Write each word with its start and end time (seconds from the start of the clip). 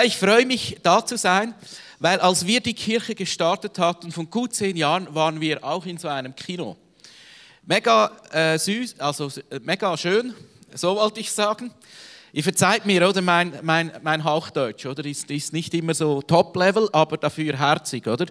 Ich 0.00 0.16
freue 0.16 0.46
mich, 0.46 0.78
da 0.82 1.04
zu 1.04 1.18
sein, 1.18 1.54
weil 1.98 2.18
als 2.20 2.46
wir 2.46 2.62
die 2.62 2.72
Kirche 2.72 3.14
gestartet 3.14 3.78
hatten, 3.78 4.10
von 4.10 4.30
gut 4.30 4.54
zehn 4.54 4.74
Jahren, 4.74 5.14
waren 5.14 5.38
wir 5.38 5.62
auch 5.62 5.84
in 5.84 5.98
so 5.98 6.08
einem 6.08 6.34
Kino. 6.34 6.78
Mega 7.66 8.10
äh, 8.32 8.58
süß, 8.58 8.98
also 8.98 9.28
äh, 9.50 9.60
mega 9.60 9.94
schön, 9.98 10.32
so 10.72 10.96
wollte 10.96 11.20
ich 11.20 11.30
sagen. 11.30 11.74
Ihr 12.32 12.42
verzeiht 12.42 12.86
mir, 12.86 13.06
oder 13.06 13.20
mein, 13.20 13.52
mein, 13.60 13.92
mein 14.02 14.24
Hauchdeutsch, 14.24 14.86
oder 14.86 15.04
ist, 15.04 15.30
ist 15.30 15.52
nicht 15.52 15.74
immer 15.74 15.92
so 15.92 16.22
Top-Level, 16.22 16.88
aber 16.92 17.18
dafür 17.18 17.58
herzig, 17.58 18.06
oder? 18.06 18.24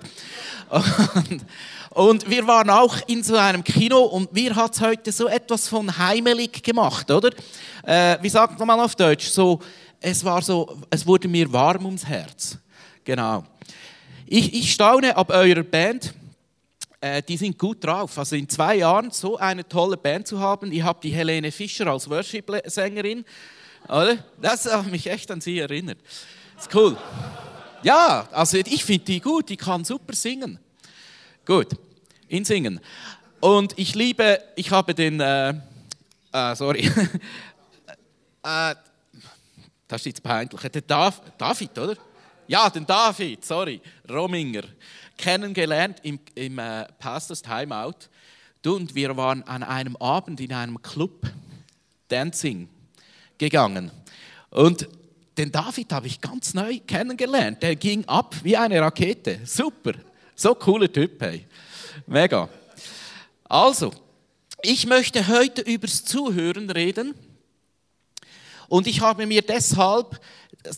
Und, 1.14 1.46
und 1.92 2.30
wir 2.30 2.48
waren 2.48 2.72
auch 2.72 2.96
in 3.06 3.22
so 3.22 3.36
einem 3.36 3.66
Kino 3.66 4.00
und 4.00 4.32
mir 4.32 4.56
hat 4.56 4.76
es 4.76 4.82
heute 4.82 5.12
so 5.12 5.28
etwas 5.28 5.68
von 5.68 5.98
heimelig 5.98 6.64
gemacht, 6.64 7.12
oder? 7.12 7.32
Äh, 7.84 8.18
wie 8.22 8.30
sagt 8.30 8.58
man 8.58 8.80
auf 8.80 8.96
Deutsch? 8.96 9.28
So, 9.28 9.60
es 10.02 10.26
war 10.26 10.42
so, 10.42 10.82
es 10.90 11.06
wurde 11.06 11.28
mir 11.28 11.52
warm 11.54 11.86
ums 11.86 12.06
Herz. 12.06 12.58
Genau. 13.04 13.46
Ich, 14.26 14.54
ich 14.54 14.74
staune 14.74 15.16
ab 15.16 15.30
eurer 15.30 15.64
Band. 15.64 16.14
Äh, 17.00 17.22
die 17.22 17.38
sind 17.38 17.58
gut 17.58 17.84
drauf. 17.84 18.18
Also 18.18 18.36
in 18.36 18.50
zwei 18.50 18.76
Jahren 18.78 19.12
so 19.12 19.38
eine 19.38 19.68
tolle 19.68 19.98
Band 19.98 20.28
zu 20.28 20.40
haben. 20.40 20.72
Ihr 20.72 20.84
habt 20.84 21.04
die 21.04 21.12
Helene 21.12 21.52
Fischer 21.52 21.88
als 21.88 22.10
Worship-Sängerin. 22.10 23.24
Das 24.42 24.72
hat 24.72 24.88
mich 24.88 25.08
echt 25.08 25.30
an 25.32 25.42
sie 25.42 25.60
erinnert. 25.60 25.98
Ist 26.58 26.74
cool. 26.76 26.98
Ja, 27.84 28.28
also 28.32 28.58
ich 28.58 28.84
finde 28.84 29.06
die 29.06 29.20
gut. 29.20 29.50
Die 29.50 29.58
kann 29.58 29.84
super 29.84 30.14
singen. 30.14 30.60
Gut, 31.46 31.70
in 32.28 32.46
Singen. 32.46 32.80
Und 33.40 33.78
ich 33.78 33.96
liebe, 33.96 34.40
ich 34.56 34.70
habe 34.70 34.94
den, 34.94 35.20
äh, 35.20 35.54
äh, 36.32 36.56
sorry, 36.56 36.82
äh, 38.44 38.76
das 39.92 40.02
ist 40.02 40.06
jetzt 40.06 40.24
peinlich, 40.24 40.62
den 40.62 40.88
Dav 40.88 41.22
David, 41.38 41.78
oder? 41.78 41.98
Ja, 42.48 42.70
den 42.70 42.86
David, 42.86 43.44
sorry, 43.44 43.82
Rominger, 44.10 44.64
kennengelernt 45.18 46.00
im, 46.04 46.18
im 46.34 46.60
äh, 46.60 46.86
Pastors 46.98 47.42
Timeout. 47.42 48.08
Du 48.62 48.78
und 48.78 48.96
wir 48.96 49.18
waren 49.18 49.44
an 49.44 49.64
einem 49.64 49.98
Abend 49.98 50.40
in 50.40 50.54
einem 50.54 50.82
Club 50.82 51.30
Dancing 52.08 52.70
gegangen. 53.38 53.92
Und 54.50 54.88
den 55.38 55.52
David 55.52 55.92
habe 55.92 56.08
ich 56.08 56.22
ganz 56.22 56.54
neu 56.54 56.80
kennengelernt. 56.88 57.62
Der 57.62 57.76
ging 57.76 58.06
ab 58.06 58.36
wie 58.44 58.56
eine 58.56 58.80
Rakete. 58.80 59.42
Super. 59.44 59.94
So 60.36 60.56
cooler 60.56 60.92
Typ, 60.92 61.22
hey. 61.22 61.46
Mega. 62.08 62.48
Also, 63.44 63.92
ich 64.62 64.86
möchte 64.86 65.28
heute 65.28 65.62
übers 65.64 66.06
Zuhören 66.06 66.70
reden. 66.70 67.14
Und 68.72 68.88
ich 68.88 69.02
habe 69.02 69.26
mir 69.26 69.42
deshalb 69.42 70.18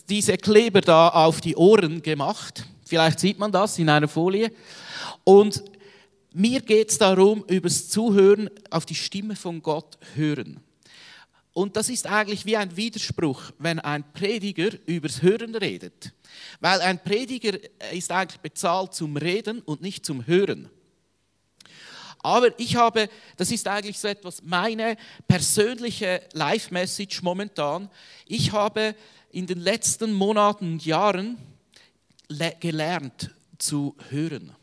diese 0.08 0.36
Kleber 0.36 0.80
da 0.80 1.10
auf 1.10 1.40
die 1.40 1.54
Ohren 1.54 2.02
gemacht. 2.02 2.64
Vielleicht 2.84 3.20
sieht 3.20 3.38
man 3.38 3.52
das 3.52 3.78
in 3.78 3.88
einer 3.88 4.08
Folie. 4.08 4.50
Und 5.22 5.62
mir 6.32 6.60
geht 6.60 6.90
es 6.90 6.98
darum, 6.98 7.44
übers 7.46 7.88
Zuhören 7.90 8.50
auf 8.68 8.84
die 8.84 8.96
Stimme 8.96 9.36
von 9.36 9.62
Gott 9.62 9.96
hören. 10.16 10.58
Und 11.52 11.76
das 11.76 11.88
ist 11.88 12.08
eigentlich 12.08 12.44
wie 12.44 12.56
ein 12.56 12.76
Widerspruch, 12.76 13.52
wenn 13.60 13.78
ein 13.78 14.02
Prediger 14.12 14.70
übers 14.86 15.22
Hören 15.22 15.54
redet. 15.54 16.12
Weil 16.58 16.80
ein 16.80 16.98
Prediger 16.98 17.56
ist 17.92 18.10
eigentlich 18.10 18.40
bezahlt 18.40 18.92
zum 18.92 19.16
Reden 19.16 19.60
und 19.60 19.82
nicht 19.82 20.04
zum 20.04 20.26
Hören. 20.26 20.68
Aber 22.24 22.58
ich 22.58 22.76
habe, 22.76 23.10
das 23.36 23.50
ist 23.50 23.68
eigentlich 23.68 23.98
so 23.98 24.08
etwas 24.08 24.42
meine 24.42 24.96
persönliche 25.28 26.22
Live-Message 26.32 27.22
momentan. 27.22 27.90
Ich 28.26 28.52
habe 28.52 28.94
in 29.30 29.46
den 29.46 29.60
letzten 29.60 30.14
Monaten 30.14 30.72
und 30.72 30.86
Jahren 30.86 31.36
gelernt 32.60 33.30
zu 33.58 33.94
hören 34.08 34.56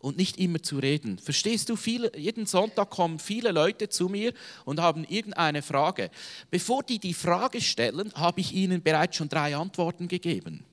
und 0.00 0.16
nicht 0.16 0.38
immer 0.38 0.60
zu 0.60 0.80
reden. 0.80 1.20
Verstehst 1.20 1.68
du, 1.68 1.76
viele, 1.76 2.10
jeden 2.18 2.46
Sonntag 2.46 2.90
kommen 2.90 3.20
viele 3.20 3.52
Leute 3.52 3.88
zu 3.88 4.08
mir 4.08 4.34
und 4.64 4.80
haben 4.80 5.04
irgendeine 5.04 5.62
Frage. 5.62 6.10
Bevor 6.50 6.82
die 6.82 6.98
die 6.98 7.14
Frage 7.14 7.60
stellen, 7.60 8.12
habe 8.16 8.40
ich 8.40 8.52
ihnen 8.52 8.82
bereits 8.82 9.16
schon 9.16 9.28
drei 9.28 9.54
Antworten 9.54 10.08
gegeben. 10.08 10.64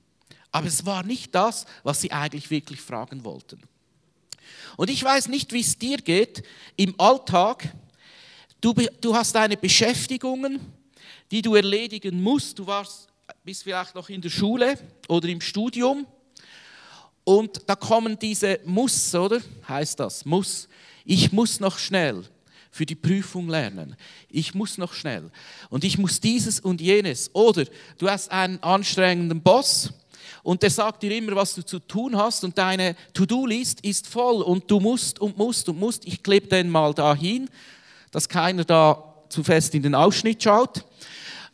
Aber 0.50 0.66
es 0.66 0.84
war 0.86 1.04
nicht 1.04 1.36
das, 1.36 1.66
was 1.84 2.00
sie 2.00 2.10
eigentlich 2.10 2.50
wirklich 2.50 2.80
fragen 2.80 3.24
wollten. 3.24 3.62
Und 4.76 4.90
ich 4.90 5.02
weiß 5.02 5.28
nicht, 5.28 5.52
wie 5.52 5.60
es 5.60 5.78
dir 5.78 5.98
geht 5.98 6.42
im 6.76 6.94
Alltag. 6.98 7.72
Du, 8.60 8.74
du 9.00 9.14
hast 9.14 9.34
deine 9.34 9.56
Beschäftigungen, 9.56 10.60
die 11.30 11.42
du 11.42 11.54
erledigen 11.54 12.22
musst. 12.22 12.58
Du 12.58 12.66
warst, 12.66 13.08
bist 13.44 13.62
vielleicht 13.64 13.94
noch 13.94 14.08
in 14.08 14.20
der 14.20 14.30
Schule 14.30 14.78
oder 15.08 15.28
im 15.28 15.40
Studium 15.40 16.06
und 17.28 17.62
da 17.66 17.74
kommen 17.74 18.16
diese 18.16 18.60
Muss, 18.64 19.12
oder? 19.12 19.40
Heißt 19.66 19.98
das, 19.98 20.24
Muss. 20.24 20.68
Ich 21.04 21.32
muss 21.32 21.58
noch 21.58 21.76
schnell 21.76 22.22
für 22.70 22.86
die 22.86 22.94
Prüfung 22.94 23.48
lernen. 23.48 23.96
Ich 24.30 24.54
muss 24.54 24.78
noch 24.78 24.92
schnell. 24.92 25.32
Und 25.68 25.82
ich 25.82 25.98
muss 25.98 26.20
dieses 26.20 26.60
und 26.60 26.80
jenes. 26.80 27.34
Oder 27.34 27.64
du 27.98 28.08
hast 28.08 28.30
einen 28.30 28.62
anstrengenden 28.62 29.42
Boss 29.42 29.92
und 30.46 30.62
der 30.62 30.70
sagt 30.70 31.02
dir 31.02 31.10
immer, 31.10 31.34
was 31.34 31.56
du 31.56 31.62
zu 31.62 31.80
tun 31.80 32.16
hast 32.16 32.44
und 32.44 32.56
deine 32.56 32.94
To-Do-List 33.14 33.80
ist 33.80 34.06
voll 34.06 34.42
und 34.42 34.70
du 34.70 34.78
musst 34.78 35.18
und 35.18 35.36
musst 35.36 35.68
und 35.68 35.76
musst. 35.76 36.06
Ich 36.06 36.22
klebe 36.22 36.46
den 36.46 36.70
mal 36.70 36.94
dahin, 36.94 37.50
dass 38.12 38.28
keiner 38.28 38.64
da 38.64 39.02
zu 39.28 39.42
fest 39.42 39.74
in 39.74 39.82
den 39.82 39.96
Ausschnitt 39.96 40.40
schaut. 40.40 40.84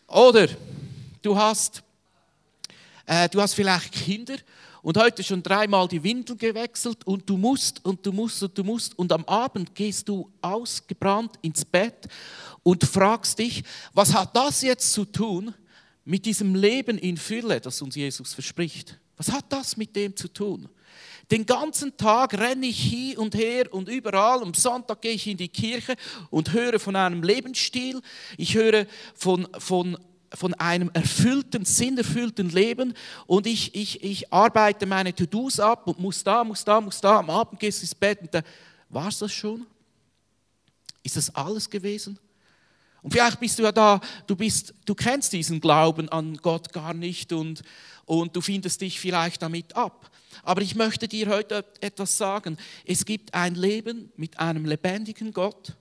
Oder 0.08 0.46
du 1.22 1.34
hast, 1.34 1.82
äh, 3.06 3.30
du 3.30 3.40
hast 3.40 3.54
vielleicht 3.54 3.94
Kinder 3.94 4.36
und 4.82 4.98
heute 4.98 5.24
schon 5.24 5.42
dreimal 5.42 5.88
die 5.88 6.02
Windel 6.02 6.36
gewechselt 6.36 7.06
und 7.06 7.26
du 7.30 7.38
musst 7.38 7.82
und 7.86 8.04
du 8.04 8.12
musst 8.12 8.42
und 8.42 8.58
du 8.58 8.62
musst 8.62 8.98
und 8.98 9.10
am 9.10 9.24
Abend 9.24 9.74
gehst 9.74 10.06
du 10.06 10.30
ausgebrannt 10.42 11.36
ins 11.40 11.64
Bett 11.64 12.08
und 12.62 12.84
fragst 12.84 13.38
dich, 13.38 13.64
was 13.94 14.12
hat 14.12 14.36
das 14.36 14.60
jetzt 14.60 14.92
zu 14.92 15.06
tun 15.06 15.54
mit 16.04 16.26
diesem 16.26 16.54
Leben 16.54 16.98
in 16.98 17.16
Fülle, 17.16 17.60
das 17.60 17.80
uns 17.82 17.94
Jesus 17.94 18.34
verspricht? 18.34 18.98
Was 19.16 19.30
hat 19.30 19.44
das 19.50 19.76
mit 19.76 19.94
dem 19.94 20.16
zu 20.16 20.28
tun? 20.28 20.68
Den 21.30 21.46
ganzen 21.46 21.96
Tag 21.96 22.34
renne 22.34 22.66
ich 22.66 22.78
hier 22.78 23.18
und 23.18 23.34
her 23.34 23.72
und 23.72 23.88
überall. 23.88 24.42
Am 24.42 24.52
Sonntag 24.52 25.00
gehe 25.00 25.12
ich 25.12 25.26
in 25.26 25.36
die 25.36 25.48
Kirche 25.48 25.94
und 26.30 26.52
höre 26.52 26.78
von 26.78 26.96
einem 26.96 27.22
Lebensstil. 27.22 28.00
Ich 28.36 28.54
höre 28.54 28.86
von, 29.14 29.48
von 29.58 29.96
von 30.34 30.54
einem 30.54 30.90
erfüllten, 30.94 31.64
sinnerfüllten 31.64 32.48
Leben 32.48 32.94
und 33.26 33.46
ich, 33.46 33.74
ich, 33.74 34.02
ich 34.02 34.32
arbeite 34.32 34.86
meine 34.86 35.14
To-Dos 35.14 35.60
ab 35.60 35.86
und 35.86 35.98
muss 35.98 36.24
da, 36.24 36.42
muss 36.42 36.64
da, 36.64 36.80
muss 36.80 37.00
da, 37.00 37.18
am 37.18 37.28
Abend 37.28 37.60
gehst 37.60 37.80
du 37.80 37.84
ins 37.84 37.94
Bett 37.94 38.20
und 38.22 38.32
da, 38.32 38.42
war 38.88 39.08
es 39.08 39.18
das 39.18 39.30
schon? 39.30 39.66
Ist 41.02 41.16
das 41.16 41.34
alles 41.34 41.68
gewesen? 41.68 42.18
Und 43.02 43.10
vielleicht 43.10 43.40
bist 43.40 43.58
du 43.58 43.64
ja 43.64 43.72
da, 43.72 44.00
du, 44.26 44.36
bist, 44.36 44.72
du 44.84 44.94
kennst 44.94 45.32
diesen 45.32 45.60
Glauben 45.60 46.08
an 46.08 46.36
Gott 46.36 46.72
gar 46.72 46.94
nicht 46.94 47.32
und, 47.32 47.62
und 48.04 48.34
du 48.34 48.40
findest 48.40 48.80
dich 48.80 49.00
vielleicht 49.00 49.42
damit 49.42 49.76
ab. 49.76 50.10
Aber 50.44 50.62
ich 50.62 50.76
möchte 50.76 51.08
dir 51.08 51.28
heute 51.28 51.64
etwas 51.80 52.16
sagen. 52.16 52.56
Es 52.84 53.04
gibt 53.04 53.34
ein 53.34 53.54
Leben 53.54 54.12
mit 54.16 54.38
einem 54.38 54.64
lebendigen 54.64 55.32
Gott 55.32 55.76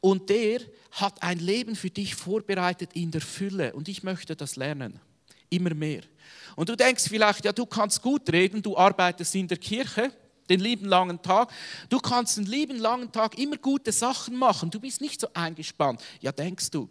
und 0.00 0.28
der 0.28 0.60
hat 0.92 1.22
ein 1.22 1.38
Leben 1.38 1.74
für 1.74 1.90
dich 1.90 2.14
vorbereitet 2.14 2.90
in 2.94 3.10
der 3.10 3.22
Fülle. 3.22 3.72
Und 3.72 3.88
ich 3.88 4.02
möchte 4.02 4.36
das 4.36 4.56
lernen. 4.56 5.00
Immer 5.48 5.74
mehr. 5.74 6.02
Und 6.54 6.68
du 6.68 6.76
denkst 6.76 7.04
vielleicht, 7.08 7.44
ja, 7.44 7.52
du 7.52 7.64
kannst 7.66 8.02
gut 8.02 8.30
reden, 8.30 8.62
du 8.62 8.76
arbeitest 8.76 9.34
in 9.34 9.48
der 9.48 9.58
Kirche 9.58 10.12
den 10.48 10.60
lieben 10.60 10.86
langen 10.86 11.20
Tag. 11.22 11.50
Du 11.88 11.98
kannst 11.98 12.36
den 12.36 12.46
lieben 12.46 12.78
langen 12.78 13.10
Tag 13.12 13.38
immer 13.38 13.56
gute 13.56 13.92
Sachen 13.92 14.36
machen. 14.36 14.70
Du 14.70 14.80
bist 14.80 15.00
nicht 15.00 15.20
so 15.20 15.28
eingespannt. 15.34 16.02
Ja, 16.20 16.32
denkst 16.32 16.70
du. 16.70 16.88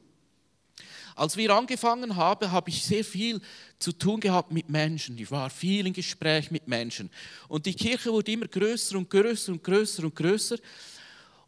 Als 1.16 1.36
wir 1.36 1.52
angefangen 1.52 2.16
haben, 2.16 2.52
habe 2.52 2.70
ich 2.70 2.84
sehr 2.84 3.04
viel 3.04 3.42
zu 3.80 3.92
tun 3.92 4.20
gehabt 4.20 4.52
mit 4.52 4.70
Menschen. 4.70 5.18
Ich 5.18 5.30
war 5.30 5.50
viel 5.50 5.86
im 5.86 5.94
Gespräch 5.94 6.50
mit 6.52 6.68
Menschen. 6.68 7.10
Und 7.48 7.66
die 7.66 7.74
Kirche 7.74 8.12
wurde 8.12 8.32
immer 8.32 8.48
größer 8.48 8.98
und 8.98 9.10
größer 9.10 9.52
und 9.52 9.64
größer 9.64 10.04
und 10.04 10.16
größer. 10.16 10.58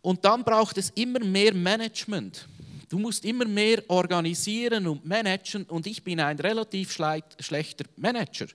Und 0.02 0.24
dann 0.26 0.44
braucht 0.44 0.78
es 0.78 0.90
immer 0.92 1.20
mehr 1.20 1.54
Management. 1.54 2.48
Du 2.90 3.00
musst 3.00 3.26
immer 3.26 3.46
mehr 3.46 3.82
organisieren 3.88 4.86
und 4.86 5.04
managen 5.06 5.64
und 5.64 5.88
ich 5.88 6.04
bin 6.04 6.20
ein 6.20 6.40
relativ 6.40 6.92
schlechter 6.92 7.86
Manager. 7.96 8.46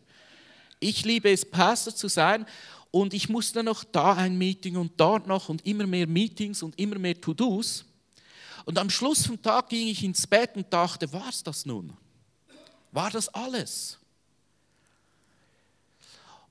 Ich 0.78 1.04
liebe 1.04 1.30
es, 1.30 1.44
Pastor 1.44 1.92
zu 1.92 2.06
sein 2.06 2.46
und 2.90 3.14
ich 3.14 3.28
musste 3.28 3.62
noch 3.62 3.84
da 3.84 4.14
ein 4.14 4.38
Meeting 4.38 4.76
und 4.76 4.92
dort 4.96 5.26
noch 5.26 5.48
und 5.48 5.66
immer 5.66 5.86
mehr 5.86 6.06
Meetings 6.06 6.62
und 6.62 6.78
immer 6.78 6.98
mehr 6.98 7.20
To-Dos. 7.20 7.84
Und 8.64 8.78
am 8.78 8.90
Schluss 8.90 9.26
vom 9.26 9.40
Tag 9.40 9.68
ging 9.68 9.88
ich 9.88 10.02
ins 10.04 10.26
Bett 10.26 10.56
und 10.56 10.72
dachte, 10.72 11.10
war 11.12 11.28
es 11.28 11.42
das 11.42 11.66
nun? 11.66 11.92
War 12.92 13.10
das 13.10 13.28
alles? 13.28 13.98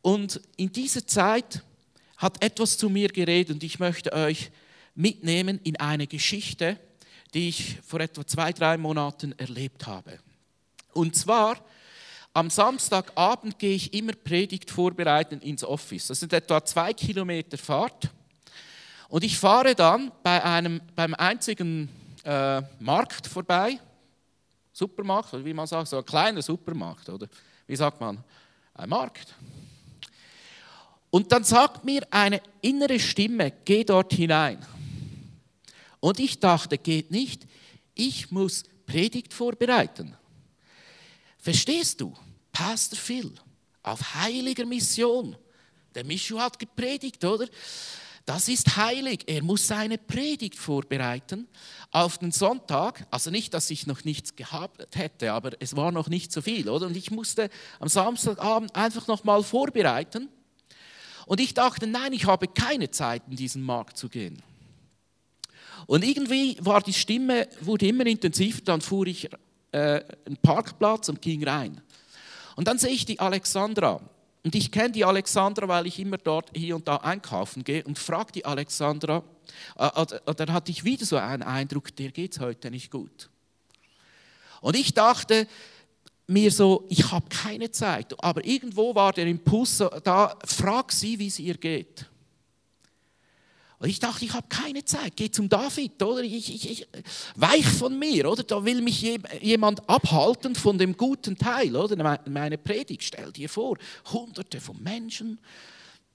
Und 0.01 0.39
in 0.55 0.71
dieser 0.71 1.05
Zeit 1.05 1.63
hat 2.17 2.43
etwas 2.43 2.77
zu 2.77 2.89
mir 2.89 3.09
geredet 3.09 3.55
und 3.55 3.63
ich 3.63 3.79
möchte 3.79 4.13
euch 4.13 4.51
mitnehmen 4.95 5.59
in 5.63 5.75
eine 5.77 6.07
Geschichte, 6.07 6.79
die 7.33 7.49
ich 7.49 7.77
vor 7.85 7.99
etwa 7.99 8.25
zwei, 8.25 8.53
drei 8.53 8.77
Monaten 8.77 9.33
erlebt 9.37 9.85
habe. 9.85 10.19
Und 10.93 11.15
zwar, 11.15 11.63
am 12.37 12.51
Samstagabend 12.51 13.57
gehe 13.57 13.73
ich 13.73 13.95
immer 13.95 14.13
Predigt 14.13 14.69
vorbereiten 14.69 15.41
ins 15.41 15.63
Office. 15.63 16.05
Das 16.05 16.19
sind 16.19 16.33
etwa 16.33 16.63
zwei 16.63 16.93
Kilometer 16.93 17.57
Fahrt. 17.57 18.11
Und 19.09 19.23
ich 19.23 19.39
fahre 19.39 19.73
dann 19.73 20.11
bei 20.21 20.43
einem, 20.43 20.79
beim 20.93 21.15
einzigen 21.15 21.89
äh, 22.23 22.61
Markt 22.79 23.25
vorbei, 23.25 23.79
Supermarkt, 24.71 25.33
oder 25.33 25.43
wie 25.45 25.53
man 25.55 25.65
sagt, 25.65 25.87
so 25.87 25.97
ein 25.97 26.05
kleiner 26.05 26.43
Supermarkt, 26.43 27.09
oder 27.09 27.27
wie 27.65 27.75
sagt 27.75 27.99
man, 27.99 28.23
ein 28.75 28.89
Markt. 28.89 29.33
Und 31.09 31.31
dann 31.31 31.43
sagt 31.43 31.85
mir 31.85 32.05
eine 32.11 32.39
innere 32.61 32.99
Stimme, 32.99 33.51
geh 33.65 33.83
dort 33.83 34.13
hinein. 34.13 34.63
Und 35.99 36.19
ich 36.19 36.39
dachte, 36.39 36.77
geht 36.77 37.09
nicht, 37.09 37.47
ich 37.95 38.29
muss 38.29 38.63
Predigt 38.85 39.33
vorbereiten. 39.33 40.15
Verstehst 41.39 41.99
du? 41.99 42.13
Pastor 42.57 42.97
Phil, 42.97 43.31
auf 43.83 44.15
heiliger 44.15 44.65
Mission. 44.65 45.35
Der 45.93 46.03
Mischu 46.03 46.39
hat 46.39 46.57
gepredigt, 46.57 47.23
oder? 47.23 47.45
Das 48.25 48.47
ist 48.49 48.77
heilig. 48.77 49.25
Er 49.27 49.43
muss 49.43 49.67
seine 49.67 49.99
Predigt 49.99 50.55
vorbereiten 50.55 51.47
auf 51.91 52.17
den 52.17 52.31
Sonntag. 52.31 53.05
Also 53.11 53.29
nicht, 53.29 53.53
dass 53.53 53.69
ich 53.69 53.85
noch 53.85 54.05
nichts 54.05 54.35
gehabt 54.35 54.95
hätte, 54.95 55.33
aber 55.33 55.51
es 55.59 55.75
war 55.75 55.91
noch 55.91 56.09
nicht 56.09 56.31
so 56.31 56.41
viel, 56.41 56.67
oder? 56.67 56.87
Und 56.87 56.97
ich 56.97 57.11
musste 57.11 57.51
am 57.79 57.89
Samstagabend 57.89 58.75
einfach 58.75 59.05
noch 59.05 59.23
mal 59.23 59.43
vorbereiten. 59.43 60.27
Und 61.27 61.39
ich 61.39 61.53
dachte, 61.53 61.85
nein, 61.85 62.11
ich 62.11 62.25
habe 62.25 62.47
keine 62.47 62.89
Zeit, 62.89 63.21
in 63.29 63.35
diesen 63.35 63.61
Markt 63.61 63.97
zu 63.97 64.09
gehen. 64.09 64.41
Und 65.85 66.03
irgendwie 66.03 66.57
war 66.61 66.81
die 66.81 66.93
Stimme, 66.93 67.47
wurde 67.61 67.87
immer 67.87 68.07
intensiver, 68.07 68.61
dann 68.65 68.81
fuhr 68.81 69.05
ich 69.05 69.29
äh, 69.71 70.03
einen 70.25 70.37
Parkplatz 70.41 71.07
und 71.07 71.21
ging 71.21 71.43
rein. 71.47 71.81
Und 72.57 72.67
dann 72.67 72.79
sehe 72.79 72.89
ich 72.89 73.05
die 73.05 73.19
Alexandra. 73.19 74.01
Und 74.43 74.55
ich 74.55 74.71
kenne 74.71 74.91
die 74.91 75.05
Alexandra, 75.05 75.67
weil 75.67 75.85
ich 75.85 75.99
immer 75.99 76.17
dort 76.17 76.49
hier 76.55 76.75
und 76.75 76.87
da 76.87 76.97
einkaufen 76.97 77.63
gehe 77.63 77.83
und 77.83 77.99
frage 77.99 78.31
die 78.31 78.45
Alexandra, 78.45 79.23
äh, 79.77 79.85
äh, 79.85 80.35
dann 80.35 80.51
hatte 80.51 80.71
ich 80.71 80.83
wieder 80.83 81.05
so 81.05 81.17
einen 81.17 81.43
Eindruck, 81.43 81.95
dir 81.95 82.11
geht 82.11 82.33
es 82.33 82.39
heute 82.39 82.71
nicht 82.71 82.89
gut. 82.89 83.29
Und 84.59 84.75
ich 84.75 84.95
dachte 84.95 85.47
mir 86.25 86.51
so, 86.51 86.85
ich 86.89 87.11
habe 87.11 87.29
keine 87.29 87.69
Zeit, 87.69 88.15
aber 88.23 88.43
irgendwo 88.43 88.95
war 88.95 89.13
der 89.13 89.27
Impuls 89.27 89.83
da, 90.03 90.35
frag 90.43 90.91
sie, 90.91 91.19
wie 91.19 91.27
es 91.27 91.37
ihr 91.37 91.57
geht. 91.57 92.07
Und 93.79 93.89
ich 93.89 93.99
dachte, 93.99 94.25
ich 94.25 94.33
habe 94.33 94.47
keine 94.49 94.83
Zeit, 94.85 95.15
geh 95.15 95.29
zum 95.29 95.49
David, 95.49 96.01
oder? 96.01 96.23
Ich, 96.23 96.33
ich, 96.53 96.71
ich, 96.71 96.87
weich 97.35 97.65
von 97.65 97.97
mir, 97.97 98.27
oder? 98.29 98.41
Da 98.41 98.65
will 98.65 98.81
mich 98.81 99.19
jemand 99.39 99.87
abhalten 99.87 100.55
von 100.55 100.79
dem 100.79 100.97
guten 100.97 101.37
Teil, 101.37 101.75
oder? 101.75 102.19
Meine 102.27 102.57
Predigt, 102.57 103.03
stell 103.03 103.31
dir 103.31 103.49
vor, 103.49 103.77
hunderte 104.11 104.59
von 104.59 104.81
Menschen, 104.81 105.37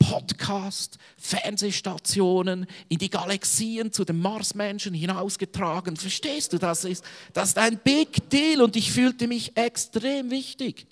Podcast, 0.00 0.98
Fernsehstationen, 1.16 2.66
in 2.88 2.98
die 2.98 3.10
Galaxien 3.10 3.92
zu 3.92 4.04
den 4.04 4.18
Marsmenschen 4.18 4.92
hinausgetragen. 4.92 5.96
Verstehst 5.96 6.52
du, 6.52 6.58
das 6.58 6.84
ist, 6.84 7.04
das 7.32 7.50
ist 7.50 7.58
ein 7.58 7.78
Big 7.78 8.28
Deal 8.28 8.60
und 8.62 8.74
ich 8.74 8.90
fühlte 8.90 9.28
mich 9.28 9.56
extrem 9.56 10.32
wichtig. 10.32 10.88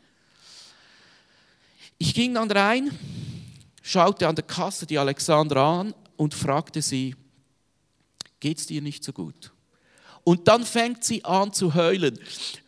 Ich 1.98 2.14
ging 2.14 2.34
dann 2.34 2.48
rein, 2.48 2.96
schaute 3.82 4.28
an 4.28 4.36
der 4.36 4.44
Kasse 4.44 4.86
die 4.86 4.98
Alexandra 4.98 5.80
an 5.80 5.94
und 6.20 6.34
fragte 6.34 6.82
sie, 6.82 7.16
geht 8.40 8.58
es 8.58 8.66
dir 8.66 8.82
nicht 8.82 9.02
so 9.02 9.10
gut? 9.10 9.52
Und 10.22 10.46
dann 10.48 10.66
fängt 10.66 11.02
sie 11.02 11.24
an 11.24 11.50
zu 11.50 11.74
heulen. 11.74 12.18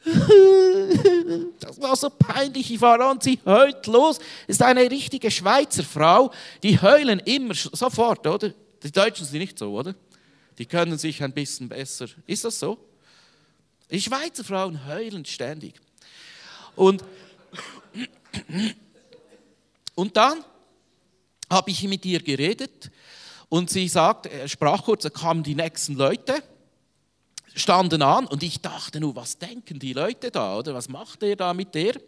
Das 1.60 1.80
war 1.80 1.94
so 1.96 2.10
peinlich, 2.10 2.70
ich 2.72 2.80
war 2.80 3.00
an, 3.00 3.20
sie 3.20 3.38
heult 3.46 3.86
los. 3.86 4.18
Das 4.18 4.56
ist 4.56 4.62
eine 4.62 4.90
richtige 4.90 5.30
Schweizer 5.30 5.84
Frau, 5.84 6.32
die 6.62 6.80
heulen 6.80 7.20
immer 7.20 7.54
sofort, 7.54 8.26
oder? 8.26 8.52
Die 8.82 8.90
Deutschen 8.90 9.24
sind 9.24 9.38
nicht 9.38 9.58
so, 9.58 9.72
oder? 9.72 9.94
Die 10.58 10.66
können 10.66 10.98
sich 10.98 11.22
ein 11.22 11.32
bisschen 11.32 11.68
besser. 11.68 12.06
Ist 12.26 12.44
das 12.44 12.58
so? 12.58 12.78
Die 13.90 14.00
Schweizer 14.00 14.44
Frauen 14.44 14.86
heulen 14.86 15.24
ständig. 15.24 15.74
Und, 16.74 17.04
und 19.94 20.16
dann 20.16 20.44
habe 21.50 21.70
ich 21.70 21.82
mit 21.84 22.04
ihr 22.04 22.20
geredet 22.20 22.90
und 23.52 23.68
sie 23.68 23.86
sagt, 23.86 24.24
er 24.24 24.48
sprach 24.48 24.82
kurz, 24.82 25.02
da 25.02 25.10
kamen 25.10 25.42
die 25.42 25.54
nächsten 25.54 25.94
Leute, 25.94 26.42
standen 27.54 28.00
an 28.00 28.26
und 28.26 28.42
ich 28.42 28.62
dachte 28.62 28.98
nur, 28.98 29.14
was 29.14 29.36
denken 29.36 29.78
die 29.78 29.92
Leute 29.92 30.30
da, 30.30 30.56
oder 30.56 30.72
was 30.72 30.88
macht 30.88 31.22
er 31.22 31.36
da 31.36 31.52
mit 31.52 31.74
der? 31.74 32.00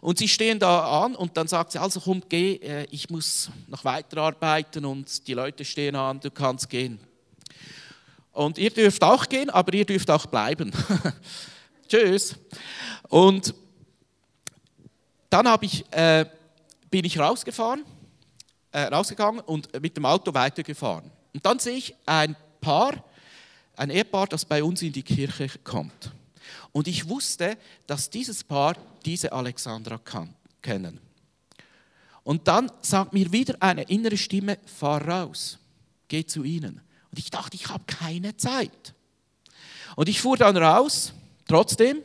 Und 0.00 0.16
sie 0.16 0.26
stehen 0.26 0.58
da 0.58 1.02
an 1.04 1.16
und 1.16 1.36
dann 1.36 1.48
sagt 1.48 1.72
sie, 1.72 1.78
also 1.78 2.00
komm, 2.00 2.22
geh, 2.30 2.54
äh, 2.54 2.86
ich 2.90 3.10
muss 3.10 3.50
noch 3.66 3.84
weiterarbeiten 3.84 4.86
und 4.86 5.28
die 5.28 5.34
Leute 5.34 5.66
stehen 5.66 5.96
an, 5.96 6.18
du 6.20 6.30
kannst 6.30 6.70
gehen. 6.70 6.98
Und 8.32 8.56
ihr 8.56 8.70
dürft 8.70 9.04
auch 9.04 9.28
gehen, 9.28 9.50
aber 9.50 9.74
ihr 9.74 9.84
dürft 9.84 10.10
auch 10.10 10.24
bleiben. 10.24 10.72
Tschüss. 11.88 12.36
Und 13.10 13.52
dann 15.28 15.58
ich, 15.60 15.84
äh, 15.92 16.24
bin 16.90 17.04
ich 17.04 17.18
rausgefahren 17.18 17.84
äh, 18.74 18.82
rausgegangen 18.92 19.40
und 19.40 19.80
mit 19.80 19.96
dem 19.96 20.04
Auto 20.04 20.34
weitergefahren. 20.34 21.08
Und 21.32 21.46
dann 21.46 21.60
sehe 21.60 21.76
ich 21.76 21.94
ein 22.06 22.34
Paar, 22.60 23.04
ein 23.76 23.88
Ehepaar, 23.88 24.26
das 24.26 24.44
bei 24.44 24.64
uns 24.64 24.82
in 24.82 24.92
die 24.92 25.04
Kirche 25.04 25.48
kommt. 25.62 26.10
Und 26.72 26.88
ich 26.88 27.08
wusste, 27.08 27.56
dass 27.86 28.10
dieses 28.10 28.42
Paar 28.42 28.74
diese 29.04 29.32
Alexandra 29.32 29.96
kann, 29.98 30.34
kennen. 30.60 30.98
Und 32.24 32.48
dann 32.48 32.70
sagt 32.80 33.12
mir 33.12 33.30
wieder 33.30 33.54
eine 33.60 33.84
innere 33.84 34.16
Stimme, 34.16 34.58
fahr 34.66 35.06
raus, 35.06 35.58
geh 36.08 36.26
zu 36.26 36.42
ihnen. 36.42 36.80
Und 37.12 37.18
ich 37.18 37.30
dachte, 37.30 37.54
ich 37.54 37.68
habe 37.68 37.84
keine 37.86 38.36
Zeit. 38.36 38.92
Und 39.94 40.08
ich 40.08 40.20
fuhr 40.20 40.36
dann 40.36 40.56
raus, 40.56 41.12
trotzdem, 41.46 42.02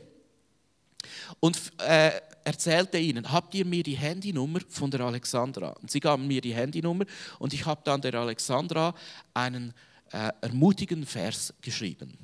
und 1.39 1.57
äh, 1.80 2.12
erzählte 2.49 2.97
ihnen, 2.97 3.31
habt 3.31 3.53
ihr 3.53 3.65
mir 3.65 3.83
die 3.83 3.95
Handynummer 3.95 4.59
von 4.67 4.89
der 4.89 5.01
Alexandra? 5.01 5.69
Und 5.81 5.91
sie 5.91 5.99
gaben 5.99 6.25
mir 6.27 6.41
die 6.41 6.53
Handynummer 6.53 7.05
und 7.37 7.53
ich 7.53 7.65
habe 7.65 7.81
dann 7.83 8.01
der 8.01 8.15
Alexandra 8.15 8.95
einen 9.35 9.73
äh, 10.11 10.31
ermutigenden 10.41 11.06
Vers 11.06 11.53
geschrieben. 11.61 12.18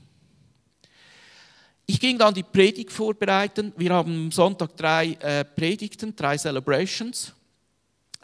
Ich 1.86 2.00
ging 2.00 2.18
dann 2.18 2.34
die 2.34 2.42
Predigt 2.42 2.92
vorbereiten. 2.92 3.72
Wir 3.78 3.94
haben 3.94 4.14
am 4.26 4.32
Sonntag 4.32 4.76
drei 4.76 5.14
äh, 5.20 5.46
Predigten, 5.46 6.16
drei 6.16 6.38
Celebrations. 6.38 7.34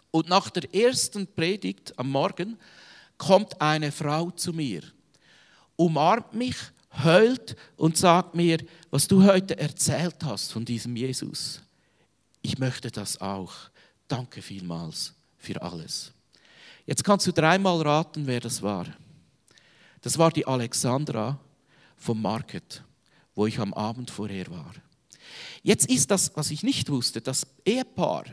Und 0.10 0.28
nach 0.28 0.50
der 0.50 0.74
ersten 0.74 1.28
Predigt 1.28 1.98
am 2.00 2.10
Morgen 2.10 2.58
kommt 3.20 3.62
eine 3.62 3.92
Frau 3.92 4.32
zu 4.32 4.52
mir, 4.52 4.82
umarmt 5.76 6.34
mich, 6.34 6.56
heult 7.04 7.56
und 7.78 7.96
sagt 7.96 8.34
mir, 8.34 8.58
was 8.90 9.08
du 9.08 9.24
heute 9.24 9.58
erzählt 9.58 10.18
hast 10.24 10.52
von 10.52 10.66
diesem 10.66 10.96
Jesus 10.96 11.62
ich 12.42 12.58
möchte 12.58 12.92
das 12.92 13.22
auch. 13.22 13.54
Danke 14.08 14.42
vielmals 14.42 15.14
für 15.38 15.62
alles. 15.62 16.12
Jetzt 16.86 17.04
kannst 17.04 17.28
du 17.28 17.32
dreimal 17.32 17.82
raten, 17.82 18.28
wer 18.28 18.40
das 18.40 18.62
war. 18.62 18.86
Das 20.02 20.18
war 20.18 20.32
die 20.32 20.46
Alexandra 20.46 21.40
vom 21.96 22.22
Market, 22.22 22.84
wo 23.36 23.46
ich 23.46 23.60
am 23.60 23.74
Abend 23.74 24.10
vorher 24.10 24.50
war. 24.50 24.74
Jetzt 25.62 25.90
ist 25.90 26.10
das, 26.10 26.36
was 26.36 26.52
ich 26.52 26.64
nicht 26.64 26.90
wusste, 26.90 27.22
das 27.22 27.46
Ehepaar, 27.64 28.26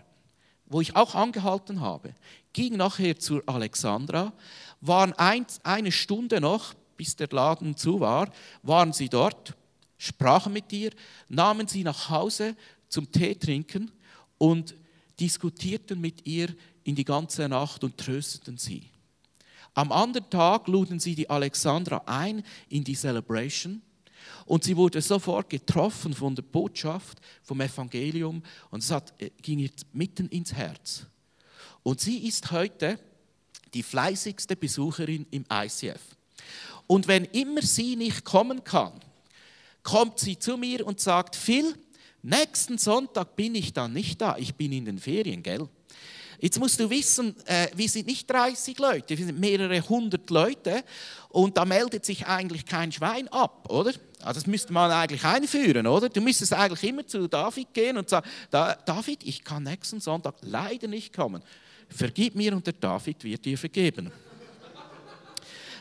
wo 0.67 0.81
ich 0.81 0.97
auch 0.97 1.15
angehalten 1.15 1.81
habe, 1.81 2.15
ging 2.53 2.77
nachher 2.77 3.19
zur 3.19 3.43
Alexandra, 3.47 4.33
waren 4.81 5.13
ein, 5.15 5.47
eine 5.63 5.93
Stunde 5.93 6.41
noch, 6.41 6.75
bis 6.97 7.15
der 7.15 7.29
Laden 7.31 7.77
zu 7.77 8.01
war, 8.01 8.31
waren 8.63 8.93
sie 8.93 9.09
dort, 9.09 9.55
sprachen 9.99 10.53
mit 10.53 10.73
ihr, 10.73 10.91
nahmen 11.29 11.69
sie 11.69 11.85
nach 11.85 12.09
Hause 12.09 12.57
zum 12.89 13.13
Tee 13.13 13.35
trinken 13.35 13.93
und 14.39 14.75
diskutierten 15.21 16.01
mit 16.01 16.27
ihr 16.27 16.55
in 16.85 16.95
die 16.95 17.05
ganze 17.05 17.49
Nacht 17.49 17.85
und 17.85 17.99
trösteten 17.99 18.57
sie. 18.57 18.85
Am 19.75 19.93
anderen 19.93 20.31
Tag 20.31 20.67
luden 20.67 20.99
sie 20.99 21.15
die 21.15 21.29
Alexandra 21.29 22.03
ein 22.07 22.43
in 22.69 22.83
die 22.83 22.95
Celebration 22.95 23.83
und 24.47 24.65
sie 24.65 24.77
wurde 24.77 25.01
sofort 25.03 25.51
getroffen 25.51 26.15
von 26.15 26.35
der 26.35 26.43
Botschaft, 26.43 27.19
vom 27.43 27.61
Evangelium 27.61 28.43
und 28.71 28.83
es 28.83 28.91
äh, 28.91 29.31
ging 29.43 29.59
ihr 29.59 29.71
mitten 29.93 30.29
ins 30.29 30.53
Herz. 30.53 31.07
Und 31.83 32.01
sie 32.01 32.27
ist 32.27 32.51
heute 32.51 32.99
die 33.75 33.83
fleißigste 33.83 34.57
Besucherin 34.57 35.27
im 35.31 35.45
ICF. 35.53 36.01
Und 36.87 37.07
wenn 37.07 37.25
immer 37.27 37.63
sie 37.63 37.97
nicht 37.97 38.25
kommen 38.25 38.65
kann, 38.65 38.93
kommt 39.83 40.19
sie 40.19 40.39
zu 40.39 40.57
mir 40.57 40.87
und 40.87 41.01
sagt, 41.01 41.37
Phil, 41.37 41.75
Nächsten 42.23 42.79
Sonntag 42.79 43.37
bin 43.37 43.55
ich 43.55 43.73
dann 43.73 43.93
nicht 43.93 44.21
da, 44.21 44.37
ich 44.39 44.55
bin 44.55 44.73
in 44.73 44.85
den 44.85 44.99
Ferien, 44.99 45.43
gell? 45.43 45.69
Jetzt 46.41 46.61
musst 46.61 46.79
du 46.79 46.89
wissen, 46.89 47.35
äh, 47.47 47.67
wir 47.75 47.89
sind 47.89 48.07
nicht 48.07 48.31
30 48.31 48.79
Leute, 48.79 49.19
wir 49.19 49.27
sind 49.27 49.41
mehrere 49.41 49.81
hundert 49.89 50.31
Leute 50.31 50.85
und 51.31 51.57
da 51.57 51.65
meldet 51.65 52.05
sich 52.05 52.27
eigentlich 52.27 52.65
kein 52.65 52.93
Schwein 52.93 53.27
ab, 53.29 53.69
oder? 53.69 53.93
Also 54.23 54.41
das 54.41 54.47
müsste 54.47 54.73
man 54.73 54.91
eigentlich 54.91 55.25
einführen, 55.25 55.87
oder? 55.89 56.09
Du 56.09 56.21
müsstest 56.21 56.53
eigentlich 56.53 56.89
immer 56.91 57.05
zu 57.07 57.27
David 57.27 57.75
gehen 57.75 57.99
und 57.99 58.09
sagen, 58.09 58.29
David, 58.51 59.25
ich 59.25 59.43
kann 59.43 59.65
nächsten 59.65 60.01
Sonntag 60.01 60.37
leider 60.43 60.87
nicht 60.87 61.13
kommen. 61.13 61.43
Vergib 61.89 62.37
mir 62.37 62.53
und 62.53 62.67
der 62.67 62.75
David 62.75 63.25
wird 63.25 63.45
dir 63.45 63.59
vergeben. 63.59 64.13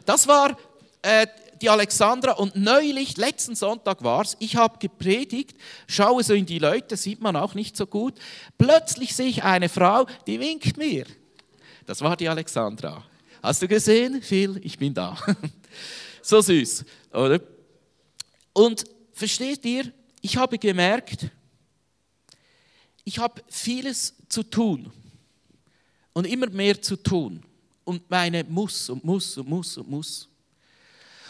Das 0.06 0.28
war 0.28 0.58
äh, 1.04 1.28
die 1.62 1.70
Alexandra 1.70 2.34
und 2.34 2.56
neulich, 2.56 3.18
letzten 3.18 3.56
Sonntag 3.56 4.04
war 4.04 4.22
es, 4.22 4.38
ich 4.40 4.56
habe 4.56 4.80
gepredigt, 4.80 5.56
schaue 5.88 6.24
so 6.24 6.34
in 6.34 6.46
die 6.46 6.60
Leute, 6.60 6.98
sieht 6.98 7.22
man 7.22 7.36
auch 7.36 7.54
nicht 7.54 7.76
so 7.76 7.86
gut. 7.86 8.16
Plötzlich 8.58 9.16
sehe 9.16 9.28
ich 9.28 9.44
eine 9.44 9.70
Frau, 9.70 10.06
die 10.26 10.40
winkt 10.40 10.78
mir. 10.78 11.06
Das 11.86 12.02
war 12.02 12.16
die 12.18 12.28
Alexandra. 12.28 13.04
Hast 13.42 13.62
du 13.62 13.68
gesehen? 13.68 14.22
Phil, 14.22 14.60
ich 14.64 14.78
bin 14.78 14.94
da. 14.94 15.18
so 16.22 16.42
süß, 16.42 16.84
oder? 17.14 17.40
Und 18.54 18.84
versteht 19.14 19.64
ihr, 19.66 19.92
ich 20.22 20.38
habe 20.38 20.58
gemerkt, 20.58 21.30
ich 23.04 23.20
habe 23.20 23.42
vieles 23.48 24.14
zu 24.28 24.44
tun 24.44 24.92
und 26.14 26.26
immer 26.26 26.50
mehr 26.50 26.82
zu 26.82 26.98
tun 26.98 27.42
und 27.86 28.10
meine 28.10 28.44
muss 28.44 28.90
und 28.90 29.04
muss 29.04 29.38
und 29.38 29.48
muss 29.48 29.78
und 29.78 29.90
muss. 29.90 30.28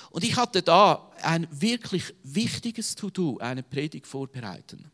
Und 0.10 0.24
ich 0.24 0.36
hatte 0.36 0.62
da 0.62 1.12
ein 1.22 1.48
wirklich 1.52 2.14
wichtiges 2.24 2.96
To-Do, 2.96 3.38
eine 3.40 3.64
Predigt 3.64 4.08
vorbereiten. 4.08 4.90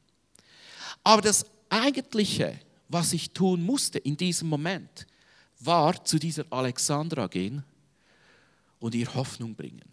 Aber 1.03 1.21
das 1.21 1.45
Eigentliche, 1.69 2.59
was 2.89 3.13
ich 3.13 3.31
tun 3.31 3.63
musste 3.63 3.99
in 3.99 4.17
diesem 4.17 4.49
Moment, 4.49 5.07
war 5.59 6.03
zu 6.03 6.19
dieser 6.19 6.45
Alexandra 6.49 7.27
gehen 7.27 7.63
und 8.79 8.95
ihr 8.95 9.13
Hoffnung 9.13 9.55
bringen. 9.55 9.89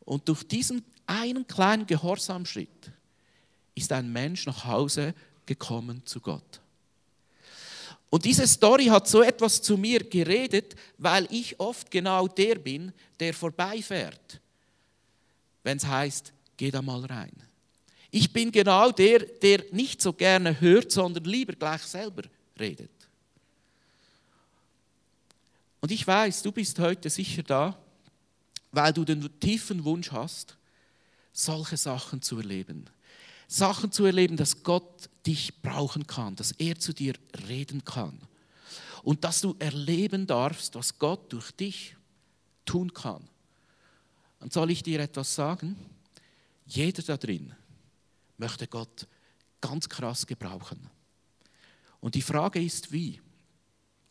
Und 0.00 0.28
durch 0.28 0.42
diesen 0.42 0.84
einen 1.06 1.46
kleinen 1.46 1.86
Gehorsamschritt 1.86 2.92
ist 3.74 3.92
ein 3.92 4.12
Mensch 4.12 4.46
nach 4.46 4.64
Hause 4.64 5.14
gekommen 5.46 6.02
zu 6.04 6.20
Gott. 6.20 6.60
Und 8.10 8.24
diese 8.24 8.46
Story 8.46 8.86
hat 8.86 9.08
so 9.08 9.22
etwas 9.22 9.62
zu 9.62 9.76
mir 9.76 10.00
geredet, 10.00 10.74
weil 10.98 11.28
ich 11.30 11.58
oft 11.60 11.90
genau 11.90 12.26
der 12.26 12.56
bin, 12.56 12.92
der 13.20 13.32
vorbeifährt, 13.32 14.40
wenn 15.62 15.76
es 15.76 15.86
heißt, 15.86 16.32
geh 16.56 16.72
da 16.72 16.82
mal 16.82 17.04
rein. 17.04 17.32
Ich 18.10 18.32
bin 18.32 18.50
genau 18.50 18.90
der, 18.90 19.20
der 19.20 19.64
nicht 19.70 20.02
so 20.02 20.12
gerne 20.12 20.60
hört, 20.60 20.90
sondern 20.90 21.22
lieber 21.24 21.52
gleich 21.52 21.82
selber 21.82 22.22
redet. 22.58 22.90
Und 25.80 25.92
ich 25.92 26.04
weiß, 26.04 26.42
du 26.42 26.50
bist 26.50 26.78
heute 26.80 27.08
sicher 27.08 27.44
da, 27.44 27.78
weil 28.72 28.92
du 28.92 29.04
den 29.04 29.28
tiefen 29.38 29.84
Wunsch 29.84 30.10
hast, 30.10 30.56
solche 31.32 31.76
Sachen 31.76 32.20
zu 32.20 32.38
erleben. 32.38 32.86
Sachen 33.50 33.90
zu 33.90 34.04
erleben, 34.04 34.36
dass 34.36 34.62
Gott 34.62 35.10
dich 35.26 35.60
brauchen 35.60 36.06
kann, 36.06 36.36
dass 36.36 36.52
er 36.52 36.78
zu 36.78 36.92
dir 36.92 37.14
reden 37.48 37.84
kann. 37.84 38.20
Und 39.02 39.24
dass 39.24 39.40
du 39.40 39.56
erleben 39.58 40.28
darfst, 40.28 40.76
was 40.76 41.00
Gott 41.00 41.32
durch 41.32 41.50
dich 41.50 41.96
tun 42.64 42.94
kann. 42.94 43.28
Und 44.38 44.52
soll 44.52 44.70
ich 44.70 44.84
dir 44.84 45.00
etwas 45.00 45.34
sagen? 45.34 45.76
Jeder 46.64 47.02
da 47.02 47.16
drin 47.16 47.52
möchte 48.38 48.68
Gott 48.68 49.08
ganz 49.60 49.88
krass 49.88 50.28
gebrauchen. 50.28 50.88
Und 51.98 52.14
die 52.14 52.22
Frage 52.22 52.62
ist, 52.62 52.92
wie? 52.92 53.20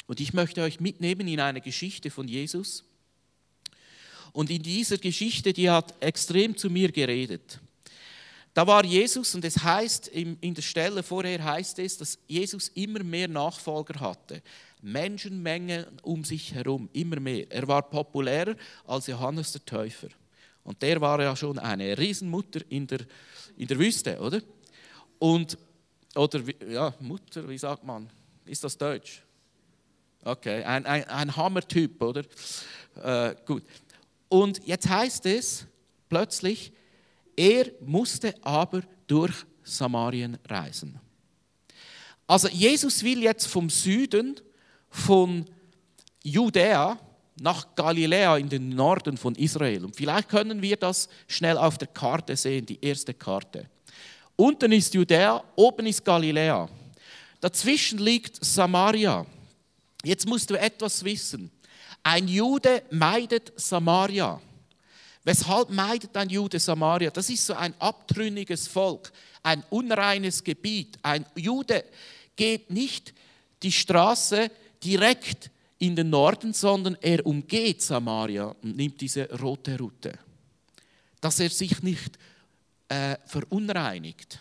Und 0.06 0.20
ich 0.20 0.34
möchte 0.34 0.64
euch 0.64 0.82
mitnehmen 0.82 1.30
in 1.30 1.40
eine 1.40 1.62
Geschichte 1.62 2.12
von 2.12 2.28
Jesus. 2.28 2.84
Und 4.34 4.50
in 4.50 4.62
dieser 4.62 4.98
Geschichte, 4.98 5.54
die 5.54 5.70
hat 5.70 5.94
extrem 6.04 6.58
zu 6.58 6.70
mir 6.70 6.92
geredet. 6.92 7.62
Da 8.60 8.68
war 8.68 8.84
Jesus 8.84 9.34
und 9.36 9.46
es 9.46 9.64
heißt, 9.64 10.10
in 10.10 10.54
der 10.54 10.62
Stelle 10.62 11.02
vorher 11.02 11.42
heißt 11.42 11.80
es, 11.80 11.98
dass 11.98 12.20
Jesus 12.28 12.68
immer 12.76 13.02
mehr 13.06 13.30
Nachfolger 13.30 13.98
hatte. 14.02 14.42
Menschenmengen 14.82 15.86
um 16.02 16.26
sich 16.26 16.54
herum, 16.54 16.90
immer 16.92 17.22
mehr. 17.22 17.50
Er 17.50 17.66
war 17.70 17.82
populärer 17.82 18.56
als 18.86 19.08
Johannes 19.08 19.54
der 19.54 19.64
Täufer. 19.64 20.10
Und 20.66 20.82
der 20.82 21.00
war 21.00 21.22
ja 21.22 21.38
schon 21.38 21.58
eine 21.58 21.98
Riesenmutter 21.98 22.60
in 22.68 22.86
der, 22.86 23.00
in 23.56 23.66
der 23.66 23.80
Wüste, 23.80 24.20
oder? 24.20 24.42
Und, 25.20 25.58
oder, 26.16 26.42
ja, 26.70 26.94
Mutter, 27.00 27.48
wie 27.48 27.58
sagt 27.58 27.86
man? 27.86 28.10
Ist 28.44 28.62
das 28.62 28.78
Deutsch? 28.78 29.24
Okay, 30.26 30.66
ein, 30.66 30.86
ein, 30.86 31.06
ein 31.06 31.34
Hammertyp, 31.34 32.02
oder? 32.02 32.26
Äh, 33.02 33.36
gut. 33.46 33.64
Und 34.28 34.68
jetzt 34.68 34.90
heißt 34.90 35.28
es 35.28 35.66
plötzlich, 36.10 36.74
er 37.40 37.72
musste 37.80 38.36
aber 38.42 38.82
durch 39.08 39.46
Samarien 39.64 40.38
reisen. 40.46 41.00
Also 42.28 42.50
Jesus 42.50 43.02
will 43.02 43.24
jetzt 43.24 43.48
vom 43.48 43.70
Süden, 43.70 44.36
von 44.90 45.46
Judäa 46.22 47.00
nach 47.40 47.74
Galiläa 47.76 48.36
in 48.38 48.50
den 48.50 48.70
Norden 48.70 49.16
von 49.16 49.36
Israel. 49.36 49.86
Und 49.86 49.96
vielleicht 49.96 50.28
können 50.28 50.62
wir 50.62 50.76
das 50.76 51.08
schnell 51.28 51.58
auf 51.58 51.78
der 51.78 51.88
Karte 51.88 52.36
sehen, 52.36 52.66
die 52.66 52.78
erste 52.82 53.14
Karte. 53.14 53.70
Unten 54.36 54.74
ist 54.74 54.94
Judäa, 54.94 55.42
oben 55.56 55.86
ist 55.86 56.04
Galiläa. 56.04 56.68
Dazwischen 57.40 58.00
liegt 58.00 58.44
Samaria. 58.44 59.26
Jetzt 60.04 60.28
musst 60.28 60.50
du 60.50 60.60
etwas 60.60 61.06
wissen. 61.06 61.50
Ein 62.04 62.28
Jude 62.28 62.84
meidet 62.92 63.54
Samaria. 63.56 64.42
Weshalb 65.30 65.70
meidet 65.70 66.18
ein 66.18 66.28
Jude 66.28 66.60
Samaria? 66.60 67.12
Das 67.12 67.30
ist 67.30 67.46
so 67.46 67.54
ein 67.54 67.76
abtrünniges 67.78 68.68
Volk, 68.68 69.12
ein 69.44 69.64
unreines 69.70 70.44
Gebiet. 70.44 70.98
Ein 71.04 71.24
Jude 71.36 71.86
geht 72.36 72.72
nicht 72.72 73.14
die 73.62 73.72
Straße 73.72 74.50
direkt 74.84 75.52
in 75.78 75.96
den 75.96 76.10
Norden, 76.10 76.52
sondern 76.52 76.98
er 77.00 77.24
umgeht 77.24 77.84
Samaria 77.84 78.56
und 78.64 78.76
nimmt 78.76 79.00
diese 79.00 79.30
rote 79.40 79.78
Route, 79.78 80.18
dass 81.22 81.40
er 81.40 81.52
sich 81.52 81.84
nicht 81.84 82.18
äh, 82.88 83.16
verunreinigt. 83.28 84.40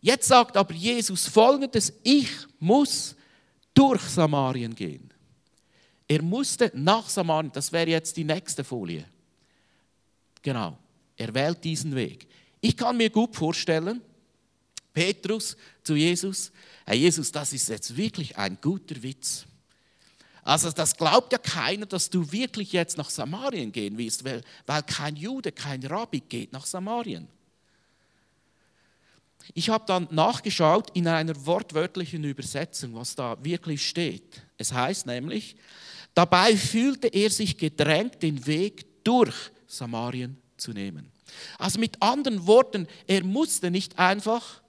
Jetzt 0.00 0.28
sagt 0.28 0.56
aber 0.56 0.74
Jesus 0.74 1.26
folgendes, 1.26 1.92
ich 2.04 2.30
muss 2.60 3.16
durch 3.74 4.02
Samarien 4.02 4.76
gehen. 4.76 5.12
Er 6.06 6.22
musste 6.22 6.70
nach 6.72 7.08
Samarien, 7.08 7.50
das 7.50 7.72
wäre 7.72 7.90
jetzt 7.90 8.16
die 8.16 8.22
nächste 8.22 8.62
Folie. 8.62 9.04
Genau, 10.42 10.78
er 11.16 11.34
wählt 11.34 11.62
diesen 11.64 11.94
Weg. 11.94 12.26
Ich 12.60 12.76
kann 12.76 12.96
mir 12.96 13.10
gut 13.10 13.34
vorstellen, 13.34 14.00
Petrus 14.92 15.56
zu 15.82 15.94
Jesus, 15.94 16.52
Herr 16.84 16.94
Jesus, 16.94 17.30
das 17.30 17.52
ist 17.52 17.68
jetzt 17.68 17.96
wirklich 17.96 18.36
ein 18.36 18.58
guter 18.60 19.02
Witz. 19.02 19.46
Also 20.42 20.70
das 20.70 20.96
glaubt 20.96 21.32
ja 21.32 21.38
keiner, 21.38 21.86
dass 21.86 22.10
du 22.10 22.32
wirklich 22.32 22.72
jetzt 22.72 22.96
nach 22.96 23.10
Samarien 23.10 23.70
gehen 23.70 23.96
willst, 23.98 24.24
weil, 24.24 24.42
weil 24.66 24.82
kein 24.82 25.16
Jude, 25.16 25.52
kein 25.52 25.84
Rabbi 25.84 26.20
geht 26.20 26.52
nach 26.52 26.66
Samarien. 26.66 27.28
Ich 29.54 29.68
habe 29.68 29.84
dann 29.86 30.08
nachgeschaut 30.10 30.90
in 30.94 31.08
einer 31.08 31.46
wortwörtlichen 31.46 32.24
Übersetzung, 32.24 32.94
was 32.94 33.14
da 33.14 33.42
wirklich 33.42 33.86
steht. 33.86 34.42
Es 34.58 34.72
heißt 34.72 35.06
nämlich, 35.06 35.56
dabei 36.14 36.56
fühlte 36.56 37.08
er 37.08 37.30
sich 37.30 37.58
gedrängt, 37.58 38.22
den 38.22 38.46
Weg 38.46 39.04
durch 39.04 39.50
Samarien 39.70 40.36
zu 40.56 40.72
nehmen. 40.72 41.10
Also 41.58 41.78
mit 41.78 42.02
anderen 42.02 42.46
Worten, 42.46 42.88
er 43.06 43.24
musste 43.24 43.70
nicht 43.70 43.98
einfach, 43.98 44.60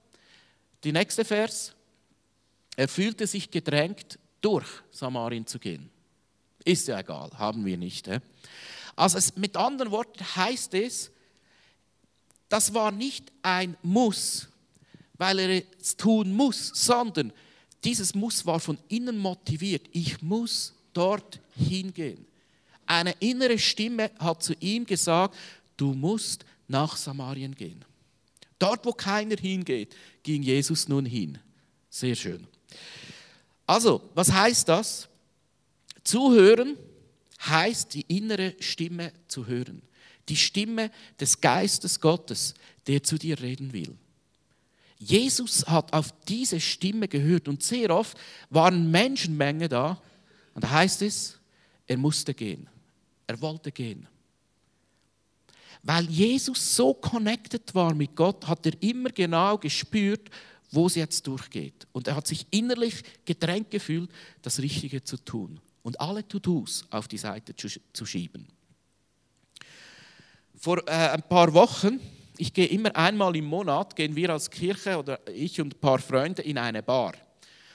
die 0.84 0.92
nächste 0.92 1.24
Vers, 1.24 1.74
er 2.76 2.88
fühlte 2.88 3.26
sich 3.26 3.50
gedrängt, 3.50 4.18
durch 4.40 4.66
Samarien 4.90 5.46
zu 5.46 5.58
gehen. 5.58 5.90
Ist 6.64 6.88
ja 6.88 6.98
egal, 6.98 7.30
haben 7.34 7.64
wir 7.64 7.76
nicht. 7.76 8.06
He? 8.06 8.18
Also 8.96 9.18
es, 9.18 9.36
mit 9.36 9.56
anderen 9.56 9.90
Worten 9.90 10.24
heißt 10.36 10.74
es, 10.74 11.10
das 12.48 12.74
war 12.74 12.92
nicht 12.92 13.32
ein 13.42 13.76
Muss, 13.82 14.48
weil 15.14 15.38
er 15.38 15.62
es 15.80 15.96
tun 15.96 16.32
muss, 16.32 16.70
sondern 16.74 17.32
dieses 17.84 18.14
Muss 18.14 18.44
war 18.46 18.60
von 18.60 18.78
innen 18.88 19.18
motiviert. 19.18 19.86
Ich 19.92 20.22
muss 20.22 20.74
dort 20.92 21.40
hingehen. 21.56 22.26
Eine 22.92 23.12
innere 23.20 23.58
Stimme 23.58 24.10
hat 24.18 24.42
zu 24.42 24.52
ihm 24.60 24.84
gesagt, 24.84 25.34
du 25.78 25.94
musst 25.94 26.44
nach 26.68 26.94
Samarien 26.98 27.54
gehen. 27.54 27.82
Dort, 28.58 28.84
wo 28.84 28.92
keiner 28.92 29.36
hingeht, 29.36 29.96
ging 30.22 30.42
Jesus 30.42 30.88
nun 30.88 31.06
hin. 31.06 31.38
Sehr 31.88 32.14
schön. 32.14 32.46
Also, 33.66 34.10
was 34.14 34.30
heißt 34.30 34.68
das? 34.68 35.08
Zuhören 36.04 36.76
heißt 37.40 37.94
die 37.94 38.04
innere 38.08 38.56
Stimme 38.60 39.14
zu 39.26 39.46
hören. 39.46 39.80
Die 40.28 40.36
Stimme 40.36 40.90
des 41.18 41.40
Geistes 41.40 41.98
Gottes, 41.98 42.52
der 42.86 43.02
zu 43.02 43.16
dir 43.16 43.40
reden 43.40 43.72
will. 43.72 43.96
Jesus 44.98 45.66
hat 45.66 45.94
auf 45.94 46.12
diese 46.28 46.60
Stimme 46.60 47.08
gehört 47.08 47.48
und 47.48 47.62
sehr 47.62 47.88
oft 47.88 48.18
waren 48.50 48.90
Menschenmenge 48.90 49.70
da 49.70 49.98
und 50.52 50.64
da 50.64 50.70
heißt 50.70 51.00
es, 51.00 51.38
er 51.86 51.96
musste 51.96 52.34
gehen. 52.34 52.68
Er 53.32 53.40
wollte 53.40 53.72
gehen. 53.72 54.06
Weil 55.82 56.04
Jesus 56.10 56.76
so 56.76 56.92
connected 56.92 57.74
war 57.74 57.94
mit 57.94 58.14
Gott, 58.14 58.46
hat 58.46 58.66
er 58.66 58.74
immer 58.82 59.08
genau 59.08 59.56
gespürt, 59.56 60.28
wo 60.70 60.86
es 60.86 60.96
jetzt 60.96 61.26
durchgeht. 61.26 61.86
Und 61.92 62.08
er 62.08 62.16
hat 62.16 62.26
sich 62.26 62.46
innerlich 62.50 63.02
gedrängt 63.24 63.70
gefühlt, 63.70 64.10
das 64.42 64.58
Richtige 64.60 65.02
zu 65.02 65.16
tun 65.16 65.60
und 65.82 65.98
alle 65.98 66.28
To-Dos 66.28 66.84
auf 66.90 67.08
die 67.08 67.16
Seite 67.16 67.54
zu 67.56 68.04
schieben. 68.04 68.46
Vor 70.54 70.86
äh, 70.86 70.90
ein 70.90 71.22
paar 71.22 71.54
Wochen, 71.54 72.00
ich 72.36 72.52
gehe 72.52 72.66
immer 72.66 72.94
einmal 72.94 73.34
im 73.34 73.46
Monat, 73.46 73.96
gehen 73.96 74.14
wir 74.14 74.28
als 74.28 74.50
Kirche 74.50 74.98
oder 74.98 75.18
ich 75.26 75.58
und 75.58 75.74
ein 75.74 75.80
paar 75.80 76.00
Freunde 76.00 76.42
in 76.42 76.58
eine 76.58 76.82
Bar. 76.82 77.14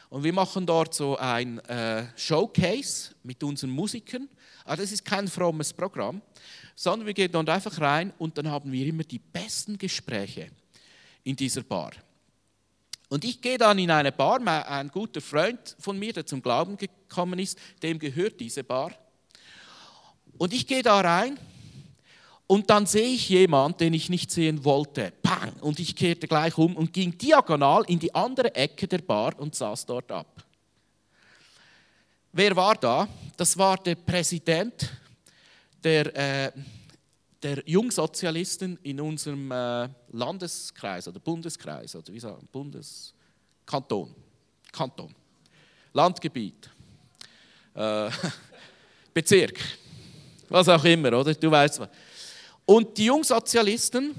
Und 0.09 0.23
wir 0.23 0.33
machen 0.33 0.65
dort 0.65 0.93
so 0.93 1.17
ein 1.17 1.59
äh, 1.59 2.05
Showcase 2.15 3.13
mit 3.23 3.43
unseren 3.43 3.71
Musikern. 3.71 4.29
Aber 4.63 4.73
ah, 4.73 4.75
das 4.77 4.91
ist 4.91 5.05
kein 5.05 5.27
frommes 5.27 5.71
Programm, 5.71 6.21
sondern 6.75 7.07
wir 7.07 7.13
gehen 7.13 7.31
dort 7.31 7.49
einfach 7.49 7.79
rein 7.79 8.13
und 8.17 8.37
dann 8.37 8.49
haben 8.49 8.69
wir 8.69 8.85
immer 8.85 9.03
die 9.03 9.19
besten 9.19 9.77
Gespräche 9.77 10.49
in 11.23 11.35
dieser 11.35 11.63
Bar. 11.63 11.91
Und 13.07 13.23
ich 13.23 13.41
gehe 13.41 13.57
dann 13.57 13.79
in 13.79 13.89
eine 13.89 14.11
Bar, 14.11 14.45
ein 14.45 14.89
guter 14.89 15.21
Freund 15.21 15.77
von 15.79 15.97
mir, 15.97 16.11
der 16.11 16.25
zum 16.25 16.41
Glauben 16.41 16.75
gekommen 16.75 17.39
ist, 17.39 17.57
dem 17.81 17.97
gehört 17.97 18.41
diese 18.41 18.65
Bar. 18.65 18.91
Und 20.37 20.53
ich 20.53 20.67
gehe 20.67 20.83
da 20.83 20.99
rein 20.99 21.39
und 22.47 22.69
dann 22.69 22.85
sehe 22.85 23.13
ich 23.13 23.27
jemanden, 23.27 23.77
den 23.77 23.93
ich 23.93 24.09
nicht 24.09 24.31
sehen 24.31 24.63
wollte. 24.63 25.11
Pang! 25.21 25.51
Und 25.59 25.79
ich 25.79 25.95
kehrte 25.95 26.27
gleich 26.27 26.57
um 26.57 26.75
und 26.77 26.93
ging 26.93 27.17
diagonal 27.17 27.83
in 27.87 27.99
die 27.99 28.15
andere 28.15 28.55
Ecke 28.55 28.87
der 28.87 28.99
Bar 28.99 29.37
und 29.37 29.53
saß 29.53 29.85
dort 29.85 30.09
ab. 30.11 30.43
Wer 32.31 32.55
war 32.55 32.75
da? 32.75 33.07
Das 33.35 33.57
war 33.57 33.77
der 33.77 33.95
Präsident 33.95 34.89
der, 35.83 36.15
äh, 36.15 36.51
der 37.43 37.63
Jungsozialisten 37.65 38.79
in 38.83 39.01
unserem 39.01 39.51
äh, 39.51 39.89
Landeskreis 40.11 41.07
oder 41.07 41.19
Bundeskreis 41.19 41.95
oder 41.95 42.13
wie 42.13 42.19
sagen 42.19 42.47
Bundeskanton. 42.51 44.15
Kanton. 44.71 45.13
Landgebiet. 45.93 46.69
Äh, 47.73 48.09
Bezirk. 49.13 49.59
Was 50.49 50.69
auch 50.69 50.83
immer, 50.85 51.19
oder? 51.19 51.33
Du 51.33 51.51
weißt 51.51 51.79
was. 51.79 51.89
Und 52.67 52.97
die 52.97 53.05
Jungsozialisten 53.05 54.13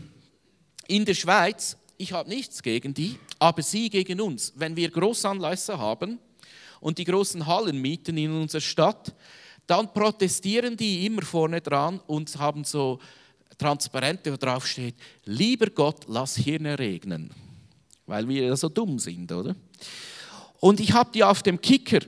in 0.87 1.05
der 1.05 1.13
Schweiz, 1.13 1.77
ich 1.99 2.15
habe 2.15 2.31
nichts 2.31 2.63
gegen 2.63 2.95
die, 2.95 3.19
aber 3.39 3.61
sie 3.61 3.91
gegen 3.91 4.23
uns. 4.23 4.55
Wenn 4.57 4.75
wir 4.75 4.91
Großanlässe 4.91 5.79
haben 5.79 6.19
und 6.81 6.97
die 6.97 7.05
großen 7.05 7.47
Hallen 7.47 7.79
mieten 7.79 8.17
in 8.17 8.33
unserer 8.33 8.63
Stadt, 8.63 9.15
dann 9.67 9.93
protestieren 9.93 10.79
die 10.79 11.05
immer 11.05 11.21
vorne 11.21 11.61
dran 11.61 12.01
und 12.07 12.35
haben 12.39 12.65
so 12.65 13.01
Transparente, 13.59 14.33
wo 14.33 14.39
drauf 14.39 14.67
steht, 14.67 14.95
lieber 15.27 15.67
Gott, 15.67 16.07
lass 16.09 16.37
Hirne 16.37 16.79
regnen. 16.79 17.31
Weil 18.07 18.27
wir 18.29 18.47
ja 18.47 18.57
so 18.57 18.71
dumm 18.71 18.99
sind, 18.99 19.31
oder? 19.31 19.55
Und 20.59 20.81
ich 20.81 20.93
habe 20.93 21.11
die 21.13 21.23
auf 21.23 21.43
dem 21.43 21.61
Kicker 21.61 22.01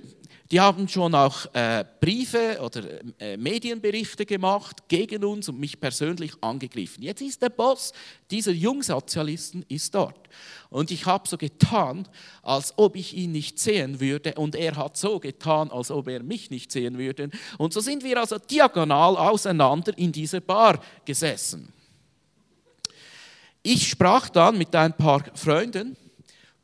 die 0.51 0.61
haben 0.61 0.89
schon 0.89 1.15
auch 1.15 1.47
äh, 1.55 1.85
Briefe 2.01 2.59
oder 2.61 2.83
äh, 3.21 3.37
Medienberichte 3.37 4.27
gemacht 4.27 4.89
gegen 4.89 5.25
uns 5.25 5.49
und 5.49 5.61
mich 5.61 5.79
persönlich 5.79 6.33
angegriffen. 6.41 7.05
Jetzt 7.05 7.23
ist 7.23 7.41
der 7.41 7.51
Boss 7.51 7.93
dieser 8.31 8.51
Jungsozialisten 8.51 9.65
ist 9.69 9.95
dort. 9.95 10.29
Und 10.69 10.91
ich 10.91 11.07
habe 11.07 11.29
so 11.29 11.37
getan, 11.37 12.09
als 12.43 12.75
ob 12.77 12.97
ich 12.97 13.17
ihn 13.17 13.31
nicht 13.33 13.61
sehen 13.61 14.01
würde. 14.01 14.35
Und 14.35 14.57
er 14.57 14.77
hat 14.77 14.97
so 14.97 15.21
getan, 15.21 15.71
als 15.71 15.91
ob 15.91 16.09
er 16.09 16.23
mich 16.23 16.51
nicht 16.51 16.73
sehen 16.73 16.99
würde. 16.99 17.31
Und 17.59 17.73
so 17.73 17.81
sind 17.81 18.03
wir 18.03 18.19
also 18.19 18.39
diagonal 18.39 19.17
auseinander 19.17 19.97
in 19.97 20.11
dieser 20.11 20.41
Bar 20.41 20.81
gesessen. 21.05 21.73
Ich 23.63 23.89
sprach 23.89 24.31
dann 24.31 24.59
mit 24.59 24.75
ein 24.75 24.97
paar 24.97 25.25
Freunden 25.35 25.97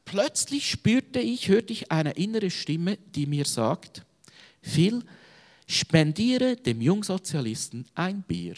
plötzlich 0.07 0.71
spürte 0.71 1.21
ich, 1.21 1.49
hörte 1.49 1.75
ich 1.75 1.93
eine 1.93 2.13
innere 2.13 2.51
Stimme, 2.51 2.97
die 3.15 3.27
mir 3.27 3.45
sagt, 3.45 4.07
Phil, 4.63 5.03
spendiere 5.67 6.57
dem 6.57 6.81
Jungsozialisten 6.81 7.85
ein 7.95 8.23
Bier. 8.23 8.55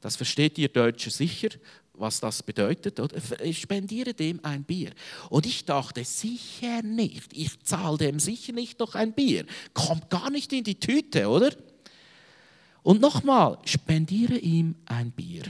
Das 0.00 0.16
versteht 0.16 0.56
ihr 0.58 0.68
Deutsche 0.68 1.10
sicher, 1.10 1.50
was 1.94 2.20
das 2.20 2.42
bedeutet. 2.42 2.98
Oder? 2.98 3.20
Spendiere 3.52 4.14
dem 4.14 4.44
ein 4.44 4.64
Bier. 4.64 4.92
Und 5.28 5.46
ich 5.46 5.64
dachte, 5.64 6.04
sicher 6.04 6.82
nicht. 6.82 7.32
Ich 7.32 7.60
zahle 7.62 7.98
dem 7.98 8.18
sicher 8.18 8.52
nicht 8.52 8.80
noch 8.80 8.94
ein 8.94 9.12
Bier. 9.12 9.44
Kommt 9.74 10.10
gar 10.10 10.30
nicht 10.30 10.52
in 10.52 10.64
die 10.64 10.80
Tüte, 10.80 11.28
oder? 11.28 11.54
Und 12.82 13.00
nochmal, 13.00 13.58
spendiere 13.64 14.38
ihm 14.38 14.74
ein 14.86 15.12
Bier. 15.12 15.44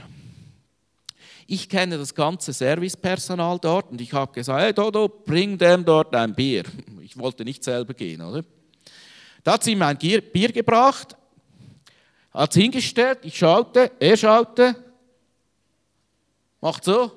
Ich 1.47 1.67
kenne 1.67 1.97
das 1.97 2.15
ganze 2.15 2.53
Servicepersonal 2.53 3.59
dort 3.59 3.91
und 3.91 3.99
ich 3.99 4.13
habe 4.13 4.31
gesagt, 4.31 4.61
hey 4.61 4.73
Dodo, 4.73 5.07
bring 5.07 5.57
dem 5.57 5.83
dort 5.83 6.15
ein 6.15 6.33
Bier. 6.33 6.63
Ich 7.03 7.19
wollte 7.19 7.43
nicht 7.43 7.63
selber 7.63 7.93
gehen, 7.93 8.21
oder? 8.21 8.43
Da 9.43 9.53
hat 9.53 9.63
sie 9.63 9.73
ihm 9.73 9.81
ein 9.83 9.97
Bier 9.97 10.51
gebracht, 10.51 11.15
hat 12.33 12.49
es 12.49 12.55
hingestellt, 12.59 13.19
ich 13.21 13.37
schaute, 13.37 13.91
er 13.99 14.17
schaute, 14.17 14.75
macht 16.59 16.85
so, 16.85 17.11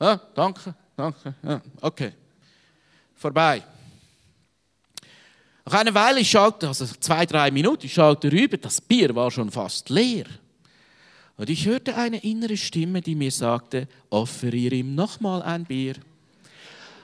ja, 0.00 0.20
danke, 0.34 0.72
danke, 0.94 1.34
ja, 1.42 1.60
okay, 1.80 2.12
vorbei. 3.16 3.64
Nach 5.64 5.80
einer 5.80 5.94
Weile, 5.94 6.20
ich 6.20 6.30
schaute, 6.30 6.68
also 6.68 6.86
zwei, 6.86 7.26
drei 7.26 7.50
Minuten, 7.50 7.86
ich 7.86 7.94
schaute 7.94 8.30
rüber, 8.30 8.56
das 8.56 8.80
Bier 8.80 9.14
war 9.14 9.30
schon 9.30 9.50
fast 9.50 9.90
leer. 9.90 10.26
Und 11.38 11.48
ich 11.48 11.66
hörte 11.66 11.96
eine 11.96 12.18
innere 12.18 12.56
Stimme, 12.56 13.00
die 13.00 13.14
mir 13.14 13.30
sagte, 13.30 13.86
offeriere 14.10 14.74
ihm 14.74 14.96
nochmal 14.96 15.40
ein 15.42 15.64
Bier. 15.64 15.94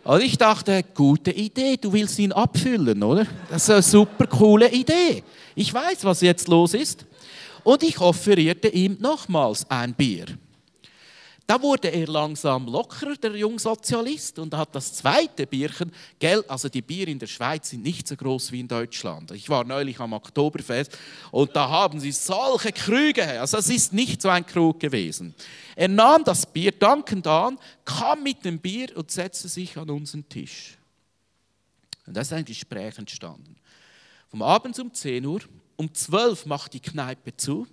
Und 0.02 0.22
ich 0.22 0.36
dachte, 0.36 0.84
gute 0.94 1.30
Idee, 1.30 1.78
du 1.80 1.92
willst 1.92 2.18
ihn 2.18 2.32
abfüllen, 2.32 3.02
oder? 3.02 3.26
Das 3.48 3.62
ist 3.62 3.70
eine 3.70 3.82
super 3.82 4.26
coole 4.26 4.70
Idee. 4.70 5.22
Ich 5.54 5.72
weiß, 5.72 6.04
was 6.04 6.20
jetzt 6.20 6.48
los 6.48 6.74
ist. 6.74 7.06
Und 7.62 7.82
ich 7.84 7.98
offerierte 7.98 8.68
ihm 8.68 8.98
nochmals 9.00 9.70
ein 9.70 9.94
Bier. 9.94 10.26
Da 11.46 11.60
wurde 11.60 11.88
er 11.88 12.06
langsam 12.06 12.66
lockerer, 12.66 13.16
der 13.16 13.36
Jungsozialist, 13.36 14.38
und 14.38 14.54
hat 14.54 14.74
das 14.74 14.94
zweite 14.94 15.46
Bierchen, 15.46 15.92
gell, 16.18 16.42
also 16.48 16.70
die 16.70 16.80
Bier 16.80 17.06
in 17.08 17.18
der 17.18 17.26
Schweiz 17.26 17.68
sind 17.68 17.82
nicht 17.82 18.08
so 18.08 18.16
groß 18.16 18.50
wie 18.52 18.60
in 18.60 18.68
Deutschland. 18.68 19.30
Ich 19.32 19.50
war 19.50 19.62
neulich 19.62 20.00
am 20.00 20.14
Oktoberfest 20.14 20.96
und 21.32 21.54
da 21.54 21.68
haben 21.68 22.00
sie 22.00 22.12
solche 22.12 22.72
Krüge, 22.72 23.40
also 23.40 23.58
es 23.58 23.68
ist 23.68 23.92
nicht 23.92 24.22
so 24.22 24.30
ein 24.30 24.46
Krug 24.46 24.80
gewesen. 24.80 25.34
Er 25.76 25.88
nahm 25.88 26.24
das 26.24 26.46
Bier 26.46 26.72
dankend 26.72 27.26
an, 27.26 27.58
kam 27.84 28.22
mit 28.22 28.42
dem 28.42 28.58
Bier 28.58 28.96
und 28.96 29.10
setzte 29.10 29.48
sich 29.48 29.76
an 29.76 29.90
unseren 29.90 30.26
Tisch. 30.26 30.78
Und 32.06 32.16
da 32.16 32.22
ist 32.22 32.32
ein 32.32 32.44
Gespräch 32.46 32.96
entstanden. 32.96 33.56
Vom 34.30 34.40
Abend 34.40 34.78
um 34.78 34.92
10 34.92 35.26
Uhr, 35.26 35.40
um 35.76 35.92
12 35.92 36.44
Uhr 36.44 36.48
macht 36.48 36.72
die 36.72 36.80
Kneipe 36.80 37.36
zu. 37.36 37.66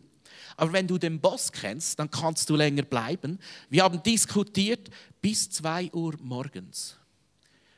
Aber 0.58 0.74
wenn 0.74 0.88
du 0.88 0.98
den 0.98 1.20
Boss 1.20 1.52
kennst, 1.52 2.00
dann 2.00 2.10
kannst 2.10 2.50
du 2.50 2.56
länger 2.56 2.84
bleiben. 2.84 3.40
Wir 3.70 3.84
haben 3.84 4.02
diskutiert 4.04 4.90
bis 5.22 5.50
2 5.50 5.92
Uhr 5.94 6.16
morgens 6.22 6.98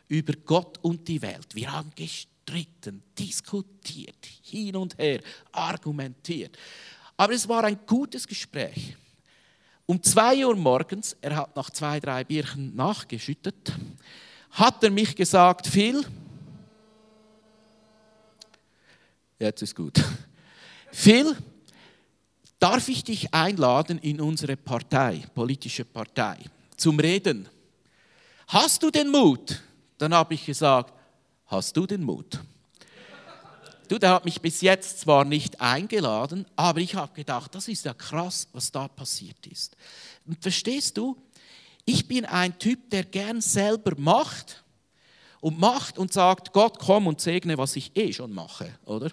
über 0.07 0.33
Gott 0.45 0.77
und 0.81 1.07
die 1.07 1.21
Welt. 1.21 1.47
Wir 1.53 1.71
haben 1.71 1.91
gestritten, 1.95 3.03
diskutiert, 3.17 4.25
hin 4.43 4.75
und 4.75 4.97
her, 4.97 5.21
argumentiert. 5.51 6.57
Aber 7.17 7.33
es 7.33 7.47
war 7.47 7.63
ein 7.63 7.79
gutes 7.86 8.27
Gespräch. 8.27 8.95
Um 9.86 10.01
2 10.01 10.45
Uhr 10.45 10.55
morgens, 10.55 11.15
er 11.19 11.36
hat 11.36 11.55
nach 11.55 11.69
zwei, 11.69 11.99
drei 11.99 12.23
Bierchen 12.23 12.75
nachgeschüttet, 12.75 13.73
hat 14.51 14.83
er 14.83 14.91
mich 14.91 15.15
gesagt, 15.15 15.67
Phil, 15.67 16.05
jetzt 19.39 19.62
ist 19.62 19.75
gut. 19.75 20.01
Phil, 20.91 21.36
darf 22.63 22.88
ich 22.88 23.04
dich 23.04 23.34
einladen 23.34 23.97
in 23.97 24.21
unsere 24.21 24.56
Partei, 24.56 25.21
politische 25.36 25.84
Partei, 25.84 26.38
zum 26.78 26.97
Reden. 26.97 27.49
Hast 28.47 28.82
du 28.82 28.89
den 28.89 29.10
Mut? 29.10 29.62
Dann 29.97 30.13
habe 30.13 30.34
ich 30.34 30.45
gesagt, 30.45 30.93
hast 31.47 31.76
du 31.76 31.86
den 31.86 32.02
Mut? 32.02 32.39
Du, 33.89 33.99
der 33.99 34.12
hat 34.12 34.23
mich 34.23 34.39
bis 34.39 34.62
jetzt 34.62 35.02
zwar 35.02 35.26
nicht 35.26 35.60
eingeladen, 35.60 36.45
aber 36.56 36.80
ich 36.80 36.95
habe 36.95 37.13
gedacht, 37.13 37.54
das 37.54 37.67
ist 37.67 37.84
ja 37.84 37.93
krass, 37.93 38.47
was 38.54 38.71
da 38.71 38.88
passiert 38.88 39.45
ist. 39.45 39.76
Und 40.26 40.41
verstehst 40.41 40.95
du, 40.95 41.17
ich 41.84 42.08
bin 42.08 42.23
ein 42.23 42.58
Typ, 42.60 42.89
der 42.91 43.04
gern 43.04 43.41
selber 43.41 43.91
macht 43.97 44.63
und 45.41 45.60
macht 45.60 45.97
und 45.97 46.13
sagt, 46.13 46.54
Gott, 46.54 46.80
komm 46.80 47.08
und 47.08 47.19
segne, 47.19 47.58
was 47.58 47.76
ich 47.76 47.91
eh 47.97 48.13
schon 48.13 48.32
mache, 48.32 48.73
oder? 48.86 49.12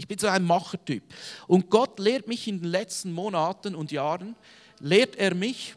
Ich 0.00 0.08
bin 0.08 0.16
so 0.16 0.28
ein 0.28 0.44
Machertyp. 0.44 1.02
Und 1.46 1.68
Gott 1.68 1.98
lehrt 1.98 2.26
mich 2.26 2.48
in 2.48 2.62
den 2.62 2.70
letzten 2.70 3.12
Monaten 3.12 3.74
und 3.74 3.92
Jahren, 3.92 4.34
lehrt 4.78 5.14
er 5.16 5.34
mich, 5.34 5.74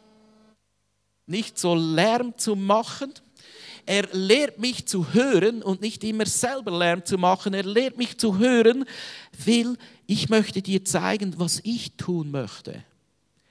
nicht 1.26 1.58
so 1.58 1.74
Lärm 1.74 2.32
zu 2.38 2.56
machen. 2.56 3.12
Er 3.84 4.08
lehrt 4.12 4.58
mich 4.58 4.86
zu 4.86 5.12
hören 5.12 5.62
und 5.62 5.82
nicht 5.82 6.02
immer 6.04 6.24
selber 6.24 6.70
Lärm 6.70 7.04
zu 7.04 7.18
machen. 7.18 7.52
Er 7.52 7.64
lehrt 7.64 7.98
mich 7.98 8.16
zu 8.16 8.38
hören, 8.38 8.86
weil 9.44 9.76
ich 10.06 10.30
möchte 10.30 10.62
dir 10.62 10.82
zeigen, 10.86 11.38
was 11.38 11.60
ich 11.62 11.92
tun 11.98 12.30
möchte. 12.30 12.82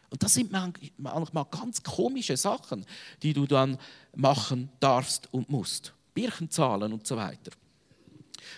Und 0.09 0.23
das 0.23 0.33
sind 0.33 0.51
manchmal 0.51 1.45
ganz 1.51 1.83
komische 1.83 2.35
Sachen, 2.35 2.83
die 3.21 3.33
du 3.33 3.45
dann 3.45 3.77
machen 4.15 4.69
darfst 4.79 5.31
und 5.31 5.51
musst. 5.51 5.93
Birchen 6.15 6.49
zahlen 6.49 6.93
und 6.93 7.05
so 7.05 7.15
weiter. 7.15 7.51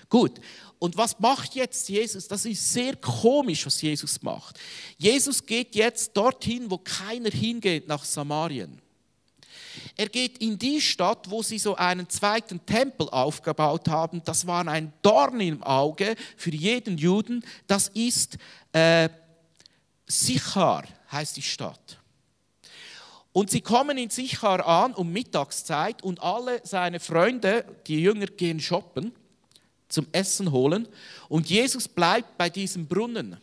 Gut, 0.10 0.40
und 0.80 0.98
was 0.98 1.20
macht 1.20 1.56
jetzt 1.56 1.88
Jesus? 1.90 2.28
Das 2.28 2.46
ist 2.46 2.74
sehr 2.74 2.96
komisch, 2.96 3.66
was 3.66 3.82
Jesus 3.82 4.22
macht. 4.22 4.60
Jesus 4.98 5.46
geht 5.46 5.76
jetzt 5.76 6.16
dorthin, 6.16 6.70
wo 6.70 6.78
keiner 6.78 7.30
hingeht, 7.30 7.88
nach 7.88 8.04
Samarien. 8.04 8.82
Er 9.98 10.10
geht 10.10 10.40
in 10.40 10.58
die 10.58 10.82
Stadt, 10.82 11.30
wo 11.30 11.42
sie 11.42 11.60
so 11.60 11.76
einen 11.76 12.10
zweiten 12.10 12.66
Tempel 12.66 13.10
aufgebaut 13.10 13.88
haben. 13.88 14.22
Das 14.26 14.46
war 14.46 14.68
ein 14.68 14.92
Dorn 15.02 15.40
im 15.40 15.64
Auge 15.64 16.16
für 16.36 16.52
jeden 16.52 16.98
Juden. 16.98 17.44
Das 17.68 17.88
ist 17.90 18.38
äh, 18.74 19.10
Sichar, 20.08 20.84
heißt 21.12 21.38
die 21.38 21.42
Stadt. 21.42 22.00
Und 23.32 23.50
sie 23.50 23.62
kommen 23.62 23.98
in 23.98 24.10
Sichar 24.10 24.66
an 24.66 24.94
um 24.94 25.12
Mittagszeit 25.12 26.04
und 26.04 26.22
alle 26.22 26.62
seine 26.64 27.00
Freunde, 27.00 27.66
die 27.88 28.02
Jünger, 28.02 28.28
gehen 28.28 28.60
shoppen, 28.60 29.14
zum 29.96 30.08
Essen 30.12 30.52
holen. 30.52 30.88
Und 31.30 31.50
Jesus 31.50 31.88
bleibt 31.88 32.38
bei 32.38 32.50
diesem 32.50 32.86
Brunnen. 32.86 33.38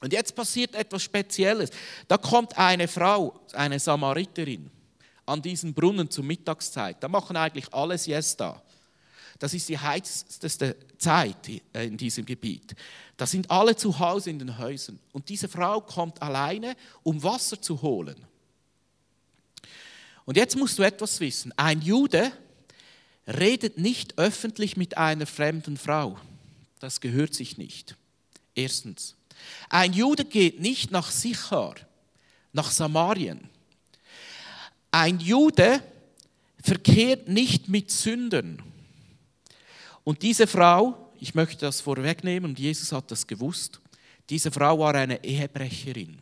Und 0.00 0.12
jetzt 0.12 0.34
passiert 0.34 0.74
etwas 0.74 1.02
Spezielles. 1.02 1.70
Da 2.08 2.18
kommt 2.18 2.58
eine 2.58 2.88
Frau, 2.88 3.40
eine 3.52 3.78
Samariterin, 3.78 4.70
an 5.24 5.40
diesen 5.40 5.72
Brunnen 5.72 6.10
zur 6.10 6.24
Mittagszeit. 6.24 7.02
Da 7.02 7.08
machen 7.08 7.36
eigentlich 7.36 7.72
alle 7.72 7.96
Siesta. 7.96 8.60
Das 9.38 9.54
ist 9.54 9.68
die 9.68 9.78
heißeste 9.78 10.76
Zeit 10.98 11.48
in 11.72 11.96
diesem 11.96 12.26
Gebiet. 12.26 12.74
Da 13.16 13.26
sind 13.26 13.50
alle 13.50 13.74
zu 13.76 13.98
Hause 13.98 14.30
in 14.30 14.38
den 14.38 14.58
Häusern. 14.58 14.98
Und 15.12 15.28
diese 15.28 15.48
Frau 15.48 15.80
kommt 15.80 16.20
alleine, 16.20 16.76
um 17.02 17.22
Wasser 17.22 17.60
zu 17.60 17.80
holen. 17.80 18.16
Und 20.24 20.36
jetzt 20.36 20.56
musst 20.56 20.78
du 20.78 20.82
etwas 20.82 21.20
wissen. 21.20 21.52
Ein 21.56 21.80
Jude 21.80 22.32
redet 23.26 23.78
nicht 23.78 24.18
öffentlich 24.18 24.76
mit 24.76 24.98
einer 24.98 25.26
fremden 25.26 25.76
Frau. 25.76 26.18
Das 26.80 27.00
gehört 27.00 27.34
sich 27.34 27.58
nicht. 27.58 27.96
Erstens. 28.54 29.16
Ein 29.68 29.92
Jude 29.92 30.24
geht 30.24 30.60
nicht 30.60 30.90
nach 30.90 31.10
Sichar, 31.10 31.74
nach 32.52 32.70
Samarien. 32.70 33.48
Ein 34.90 35.18
Jude 35.18 35.82
verkehrt 36.62 37.28
nicht 37.28 37.68
mit 37.68 37.90
Sündern. 37.90 38.62
Und 40.04 40.22
diese 40.22 40.46
Frau, 40.46 41.10
ich 41.18 41.34
möchte 41.34 41.58
das 41.58 41.80
vorwegnehmen, 41.80 42.50
und 42.50 42.58
Jesus 42.58 42.92
hat 42.92 43.10
das 43.10 43.26
gewusst, 43.26 43.80
diese 44.30 44.50
Frau 44.50 44.78
war 44.78 44.94
eine 44.94 45.22
Ehebrecherin. 45.24 46.18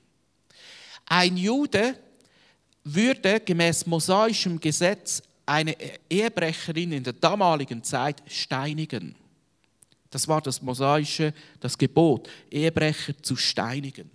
Ein 1.06 1.36
Jude 1.36 1.98
würde 2.84 3.40
gemäß 3.40 3.86
mosaischem 3.86 4.58
Gesetz 4.58 5.22
eine 5.46 5.76
Ehebrecherin 6.08 6.92
in 6.92 7.04
der 7.04 7.12
damaligen 7.12 7.82
Zeit 7.82 8.22
steinigen. 8.26 9.14
Das 10.10 10.28
war 10.28 10.40
das 10.40 10.60
mosaische, 10.60 11.32
das 11.60 11.76
Gebot, 11.76 12.28
Ehebrecher 12.50 13.20
zu 13.22 13.36
steinigen. 13.36 14.10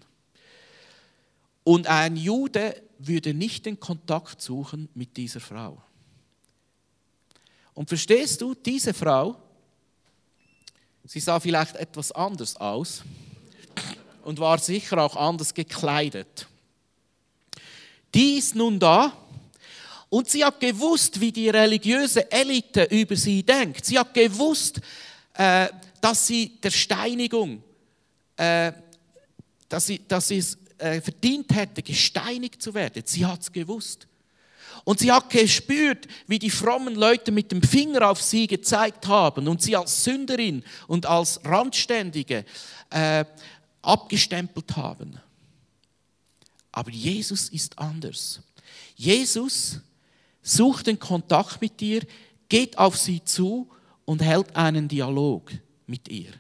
Und 1.64 1.88
ein 1.88 2.16
Jude 2.16 2.82
würde 3.00 3.34
nicht 3.34 3.66
den 3.66 3.80
Kontakt 3.80 4.42
suchen 4.42 4.90
mit 4.94 5.18
dieser 5.18 5.40
Frau. 5.40 5.82
Und 7.74 7.90
verstehst 7.90 8.42
du, 8.42 8.54
diese 8.54 8.94
Frau, 8.94 9.36
sie 11.04 11.20
sah 11.20 11.40
vielleicht 11.40 11.76
etwas 11.76 12.12
anders 12.12 12.56
aus 12.56 13.04
und 14.24 14.40
war 14.40 14.58
sicher 14.60 14.98
auch 15.00 15.16
anders 15.16 15.54
gekleidet. 15.54 16.48
Die 18.14 18.38
ist 18.38 18.56
nun 18.56 18.80
da 18.80 19.14
und 20.10 20.30
sie 20.30 20.44
hat 20.44 20.60
gewusst, 20.60 21.20
wie 21.20 21.32
die 21.32 21.50
religiöse 21.50 22.32
Elite 22.32 22.84
über 22.84 23.16
sie 23.16 23.44
denkt. 23.44 23.86
Sie 23.86 24.00
hat 24.00 24.14
gewusst, 24.14 24.80
äh, 25.34 25.68
dass 26.00 26.28
sie 26.28 26.58
der 26.62 26.72
Steinigung, 26.72 27.62
äh, 28.38 28.72
dass 29.68 29.88
sie, 29.88 30.02
dass 30.08 30.30
sie 30.30 30.38
es 30.38 30.58
äh, 30.78 31.02
verdient 31.02 31.54
hätte, 31.54 31.84
gesteinigt 31.84 32.62
zu 32.62 32.74
werden. 32.74 33.04
Sie 33.06 33.26
hat 33.26 33.42
es 33.42 33.52
gewusst. 33.52 34.08
Und 34.86 35.00
sie 35.00 35.12
hat 35.12 35.30
gespürt, 35.30 36.08
wie 36.28 36.40
die 36.40 36.50
frommen 36.50 36.96
Leute 36.96 37.34
mit 37.34 37.52
dem 37.52 37.62
Finger 37.62 38.10
auf 38.10 38.22
sie 38.22 38.48
gezeigt 38.48 39.08
haben 39.08 39.50
und 39.50 39.62
sie 39.62 39.76
als 39.76 40.06
Sünderin 40.06 40.64
und 40.88 41.06
als 41.06 41.44
Randständige 41.44 42.46
äh, 42.92 43.26
abgestempelt 43.82 44.78
haben. 44.78 45.20
Aber 46.72 46.92
Jesus 46.92 47.50
ist 47.50 47.78
anders. 47.78 48.40
Jesus 48.96 49.82
sucht 50.48 50.88
den 50.88 51.00
Kontakt 51.00 51.62
mit 51.62 51.80
dir, 51.80 52.02
geht 52.50 52.78
auf 52.78 52.98
sie 52.98 53.24
zu 53.24 53.70
und 54.06 54.22
hält 54.22 54.56
einen 54.56 54.88
Dialog 54.88 55.52
mit 55.86 56.08
ihr. 56.08 56.32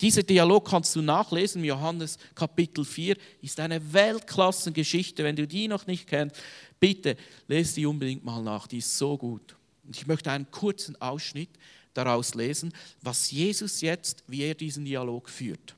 Dieser 0.00 0.22
Dialog 0.22 0.66
kannst 0.66 0.96
du 0.96 1.02
nachlesen, 1.02 1.62
Johannes 1.62 2.18
Kapitel 2.34 2.86
4 2.86 3.16
ist 3.42 3.60
eine 3.60 3.92
Weltklassengeschichte. 3.92 5.22
Wenn 5.22 5.36
du 5.36 5.46
die 5.46 5.68
noch 5.68 5.86
nicht 5.86 6.06
kennst, 6.06 6.36
bitte 6.78 7.16
lese 7.48 7.74
die 7.74 7.86
unbedingt 7.86 8.24
mal 8.24 8.42
nach, 8.42 8.66
die 8.66 8.78
ist 8.78 8.96
so 8.96 9.18
gut. 9.18 9.54
Und 9.84 9.94
ich 9.94 10.06
möchte 10.06 10.30
einen 10.30 10.50
kurzen 10.50 10.98
Ausschnitt 11.02 11.50
daraus 11.92 12.34
lesen, 12.34 12.72
was 13.02 13.30
Jesus 13.30 13.82
jetzt, 13.82 14.24
wie 14.26 14.42
er 14.42 14.54
diesen 14.54 14.86
Dialog 14.86 15.28
führt. 15.28 15.74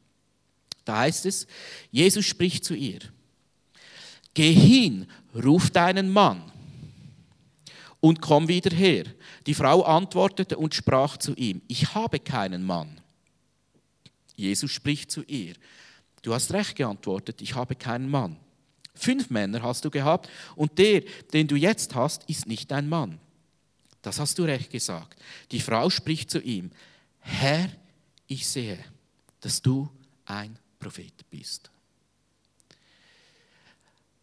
Da 0.85 0.99
heißt 0.99 1.27
es, 1.27 1.49
Jesus 1.91 2.25
spricht 2.25 2.65
zu 2.65 2.75
ihr, 2.75 3.01
geh 4.35 4.53
hin, 4.53 5.07
ruf 5.35 5.71
deinen 5.71 6.13
Mann 6.13 6.53
und 8.03 8.21
komm 8.21 8.49
wieder 8.49 8.75
her. 8.75 9.05
Die 9.47 9.55
Frau 9.55 9.83
antwortete 9.83 10.59
und 10.59 10.75
sprach 10.75 11.17
zu 11.17 11.35
ihm, 11.37 11.63
ich 11.69 11.95
habe 11.95 12.19
keinen 12.19 12.65
Mann. 12.65 13.01
Jesus 14.35 14.73
spricht 14.73 15.13
zu 15.13 15.23
ihr, 15.23 15.55
du 16.23 16.35
hast 16.35 16.53
recht 16.53 16.75
geantwortet, 16.75 17.41
ich 17.41 17.55
habe 17.55 17.77
keinen 17.77 18.11
Mann. 18.11 18.37
Fünf 18.97 19.31
Männer 19.31 19.63
hast 19.63 19.85
du 19.85 19.91
gehabt 19.91 20.29
und 20.57 20.77
der, 20.79 21.03
den 21.33 21.47
du 21.47 21.55
jetzt 21.55 21.95
hast, 21.95 22.29
ist 22.29 22.47
nicht 22.47 22.73
dein 22.73 22.89
Mann. 22.89 23.21
Das 24.03 24.19
hast 24.19 24.37
du 24.37 24.43
recht 24.43 24.71
gesagt. 24.71 25.17
Die 25.53 25.61
Frau 25.61 25.89
spricht 25.89 26.29
zu 26.29 26.41
ihm, 26.41 26.73
Herr, 27.21 27.71
ich 28.27 28.49
sehe, 28.49 28.85
dass 29.41 29.63
du 29.63 29.89
ein 30.25 30.59
Prophet 30.81 31.15
bist. 31.31 31.71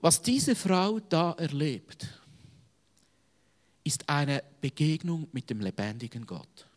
Was 0.02 0.22
diese 0.22 0.54
Frau 0.54 1.00
da 1.00 1.32
erlebt, 1.32 2.19
ist 3.84 4.08
eine 4.10 4.44
Begegnung 4.62 5.28
mit 5.32 5.50
dem 5.50 5.62
lebendigen 5.62 6.26
Gott. 6.26 6.68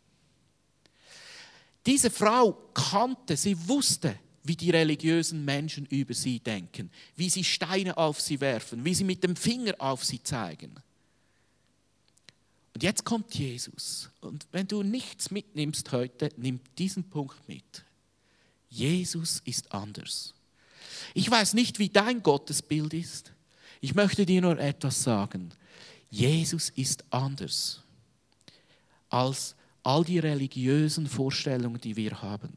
Diese 1.84 2.10
Frau 2.10 2.52
kannte, 2.74 3.36
sie 3.36 3.56
wusste, 3.68 4.18
wie 4.44 4.56
die 4.56 4.70
religiösen 4.70 5.44
Menschen 5.44 5.86
über 5.86 6.14
sie 6.14 6.40
denken, 6.40 6.90
wie 7.16 7.30
sie 7.30 7.44
Steine 7.44 7.96
auf 7.96 8.20
sie 8.20 8.40
werfen, 8.40 8.84
wie 8.84 8.94
sie 8.94 9.04
mit 9.04 9.22
dem 9.22 9.36
Finger 9.36 9.74
auf 9.78 10.04
sie 10.04 10.22
zeigen. 10.22 10.74
Und 12.74 12.82
jetzt 12.82 13.04
kommt 13.04 13.34
Jesus. 13.34 14.10
Und 14.20 14.46
wenn 14.50 14.66
du 14.66 14.82
nichts 14.82 15.30
mitnimmst 15.30 15.92
heute, 15.92 16.30
nimm 16.36 16.60
diesen 16.78 17.04
Punkt 17.04 17.46
mit. 17.48 17.84
Jesus 18.70 19.42
ist 19.44 19.72
anders. 19.72 20.34
Ich 21.14 21.30
weiß 21.30 21.54
nicht, 21.54 21.78
wie 21.78 21.90
dein 21.90 22.22
Gottesbild 22.22 22.94
ist. 22.94 23.32
Ich 23.80 23.94
möchte 23.94 24.24
dir 24.24 24.40
nur 24.40 24.58
etwas 24.58 25.02
sagen. 25.02 25.52
Jesus 26.12 26.68
ist 26.68 27.04
anders 27.08 27.82
als 29.08 29.56
all 29.82 30.04
die 30.04 30.18
religiösen 30.18 31.06
Vorstellungen, 31.06 31.80
die 31.80 31.96
wir 31.96 32.20
haben. 32.20 32.52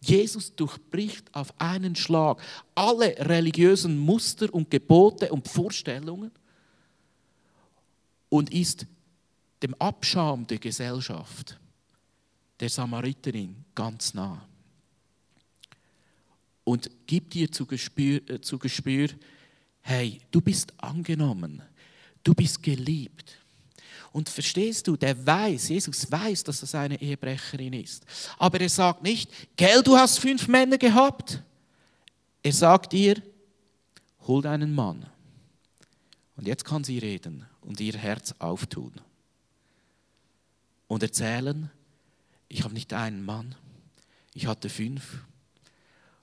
Jesus 0.00 0.54
durchbricht 0.54 1.34
auf 1.34 1.52
einen 1.60 1.96
Schlag 1.96 2.40
alle 2.76 3.16
religiösen 3.18 3.98
Muster 3.98 4.54
und 4.54 4.70
Gebote 4.70 5.32
und 5.32 5.48
Vorstellungen 5.48 6.30
und 8.28 8.52
ist 8.54 8.86
dem 9.62 9.74
Abschaum 9.74 10.46
der 10.46 10.58
Gesellschaft, 10.58 11.58
der 12.60 12.68
Samariterin, 12.68 13.64
ganz 13.74 14.14
nah. 14.14 14.46
Und 16.62 16.88
gibt 17.08 17.34
dir 17.34 17.50
zu 17.50 17.66
Gespür, 17.66 18.20
äh, 18.30 18.40
zu 18.40 18.60
Gespür, 18.60 19.08
hey, 19.80 20.20
du 20.30 20.40
bist 20.40 20.72
angenommen, 20.80 21.62
Du 22.22 22.34
bist 22.34 22.62
geliebt. 22.62 23.36
Und 24.12 24.28
verstehst 24.28 24.88
du, 24.88 24.96
der 24.96 25.24
weiß, 25.24 25.68
Jesus 25.68 26.10
weiß, 26.10 26.42
dass 26.44 26.60
das 26.60 26.74
eine 26.74 27.00
Ehebrecherin 27.00 27.72
ist. 27.74 28.04
Aber 28.38 28.60
er 28.60 28.68
sagt 28.68 29.02
nicht, 29.02 29.30
gell, 29.56 29.82
du 29.82 29.96
hast 29.96 30.18
fünf 30.18 30.48
Männer 30.48 30.78
gehabt. 30.78 31.42
Er 32.42 32.52
sagt 32.52 32.92
ihr, 32.92 33.22
hol 34.26 34.42
deinen 34.42 34.74
Mann. 34.74 35.06
Und 36.36 36.46
jetzt 36.46 36.64
kann 36.64 36.82
sie 36.82 36.98
reden 36.98 37.46
und 37.60 37.78
ihr 37.80 37.96
Herz 37.96 38.34
auftun 38.38 38.92
und 40.90 41.04
erzählen, 41.04 41.70
ich 42.48 42.64
habe 42.64 42.74
nicht 42.74 42.92
einen 42.92 43.24
Mann, 43.24 43.54
ich 44.34 44.48
hatte 44.48 44.68
fünf. 44.68 45.22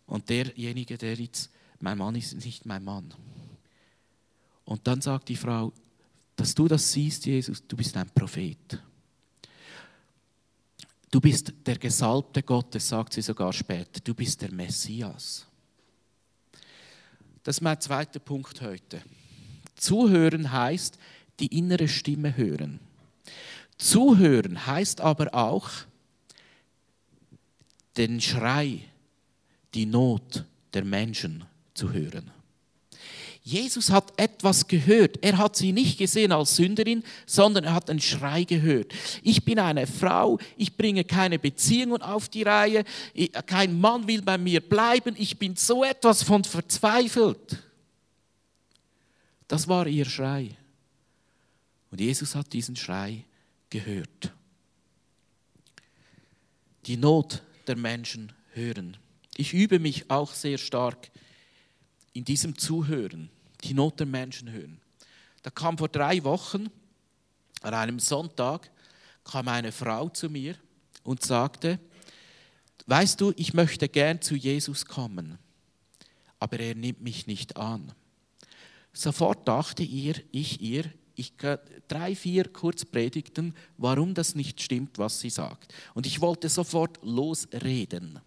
Und 0.05 0.29
derjenige, 0.29 0.97
der 0.97 1.15
jetzt, 1.15 1.49
mein 1.79 1.97
Mann 1.97 2.15
ist 2.15 2.33
nicht 2.33 2.65
mein 2.65 2.83
Mann. 2.83 3.13
Und 4.65 4.85
dann 4.85 5.01
sagt 5.01 5.29
die 5.29 5.37
Frau, 5.37 5.71
dass 6.37 6.53
du 6.53 6.67
das 6.67 6.93
siehst, 6.93 7.25
Jesus, 7.25 7.61
du 7.67 7.75
bist 7.75 7.97
ein 7.97 8.09
Prophet. 8.11 8.81
Du 11.09 11.19
bist 11.19 11.51
der 11.65 11.77
Gesalbte 11.77 12.43
Gottes, 12.43 12.87
sagt 12.87 13.13
sie 13.13 13.21
sogar 13.21 13.51
später. 13.51 13.99
Du 14.03 14.13
bist 14.13 14.41
der 14.41 14.51
Messias. 14.51 15.47
Das 17.43 17.57
ist 17.57 17.61
mein 17.61 17.81
zweiter 17.81 18.19
Punkt 18.19 18.61
heute. 18.61 19.01
Zuhören 19.75 20.51
heißt 20.51 20.99
die 21.39 21.57
innere 21.57 21.87
Stimme 21.87 22.37
hören. 22.37 22.79
Zuhören 23.77 24.67
heißt 24.67 25.01
aber 25.01 25.33
auch 25.33 25.69
den 27.95 28.21
Schrei, 28.21 28.81
die 29.73 29.87
Not 29.87 30.45
der 30.73 30.85
Menschen 30.85 31.45
zu 31.73 31.91
hören. 31.93 32.29
Jesus 33.47 33.91
hat 33.91 34.11
etwas 34.19 34.67
gehört. 34.67 35.19
Er 35.21 35.37
hat 35.37 35.55
sie 35.55 35.71
nicht 35.71 35.97
gesehen 35.97 36.33
als 36.33 36.57
Sünderin, 36.57 37.01
sondern 37.25 37.63
er 37.63 37.75
hat 37.75 37.89
einen 37.89 38.01
Schrei 38.01 38.43
gehört. 38.43 38.91
Ich 39.23 39.45
bin 39.45 39.57
eine 39.57 39.87
Frau, 39.87 40.37
ich 40.57 40.75
bringe 40.75 41.05
keine 41.05 41.39
Beziehungen 41.39 42.01
auf 42.01 42.27
die 42.27 42.43
Reihe, 42.43 42.83
kein 43.45 43.79
Mann 43.79 44.05
will 44.05 44.21
bei 44.21 44.37
mir 44.37 44.59
bleiben, 44.59 45.15
ich 45.17 45.39
bin 45.39 45.55
so 45.55 45.85
etwas 45.85 46.23
von 46.23 46.43
verzweifelt. 46.43 47.63
Das 49.47 49.69
war 49.69 49.87
ihr 49.87 50.03
Schrei. 50.03 50.57
Und 51.89 52.01
Jesus 52.01 52.35
hat 52.35 52.51
diesen 52.51 52.75
Schrei 52.75 53.23
gehört. 53.69 54.33
Die 56.85 56.97
Not 56.97 57.43
der 57.65 57.77
Menschen 57.77 58.33
hören. 58.51 58.97
Ich 59.37 59.53
übe 59.53 59.79
mich 59.79 60.11
auch 60.11 60.33
sehr 60.33 60.57
stark 60.57 61.09
in 62.11 62.25
diesem 62.25 62.57
Zuhören 62.57 63.29
die 63.67 63.73
Not 63.73 63.99
der 63.99 64.07
Menschen 64.07 64.51
hören. 64.51 64.79
Da 65.43 65.49
kam 65.49 65.77
vor 65.77 65.89
drei 65.89 66.23
Wochen, 66.23 66.69
an 67.61 67.73
einem 67.73 67.99
Sonntag, 67.99 68.71
kam 69.23 69.47
eine 69.47 69.71
Frau 69.71 70.09
zu 70.09 70.29
mir 70.29 70.55
und 71.03 71.23
sagte, 71.23 71.79
weißt 72.85 73.19
du, 73.19 73.33
ich 73.35 73.53
möchte 73.53 73.89
gern 73.89 74.21
zu 74.21 74.35
Jesus 74.35 74.85
kommen, 74.85 75.37
aber 76.39 76.59
er 76.59 76.75
nimmt 76.75 77.01
mich 77.01 77.27
nicht 77.27 77.57
an. 77.57 77.91
Sofort 78.93 79.47
dachte 79.47 79.83
ihr, 79.83 80.15
ich 80.31 80.61
ihr, 80.61 80.85
ich 81.15 81.33
drei, 81.87 82.15
vier 82.15 82.45
Kurzpredigten, 82.45 83.55
warum 83.77 84.13
das 84.13 84.35
nicht 84.35 84.61
stimmt, 84.61 84.97
was 84.97 85.19
sie 85.19 85.29
sagt. 85.29 85.73
Und 85.93 86.05
ich 86.05 86.21
wollte 86.21 86.47
sofort 86.47 86.99
losreden. 87.01 88.19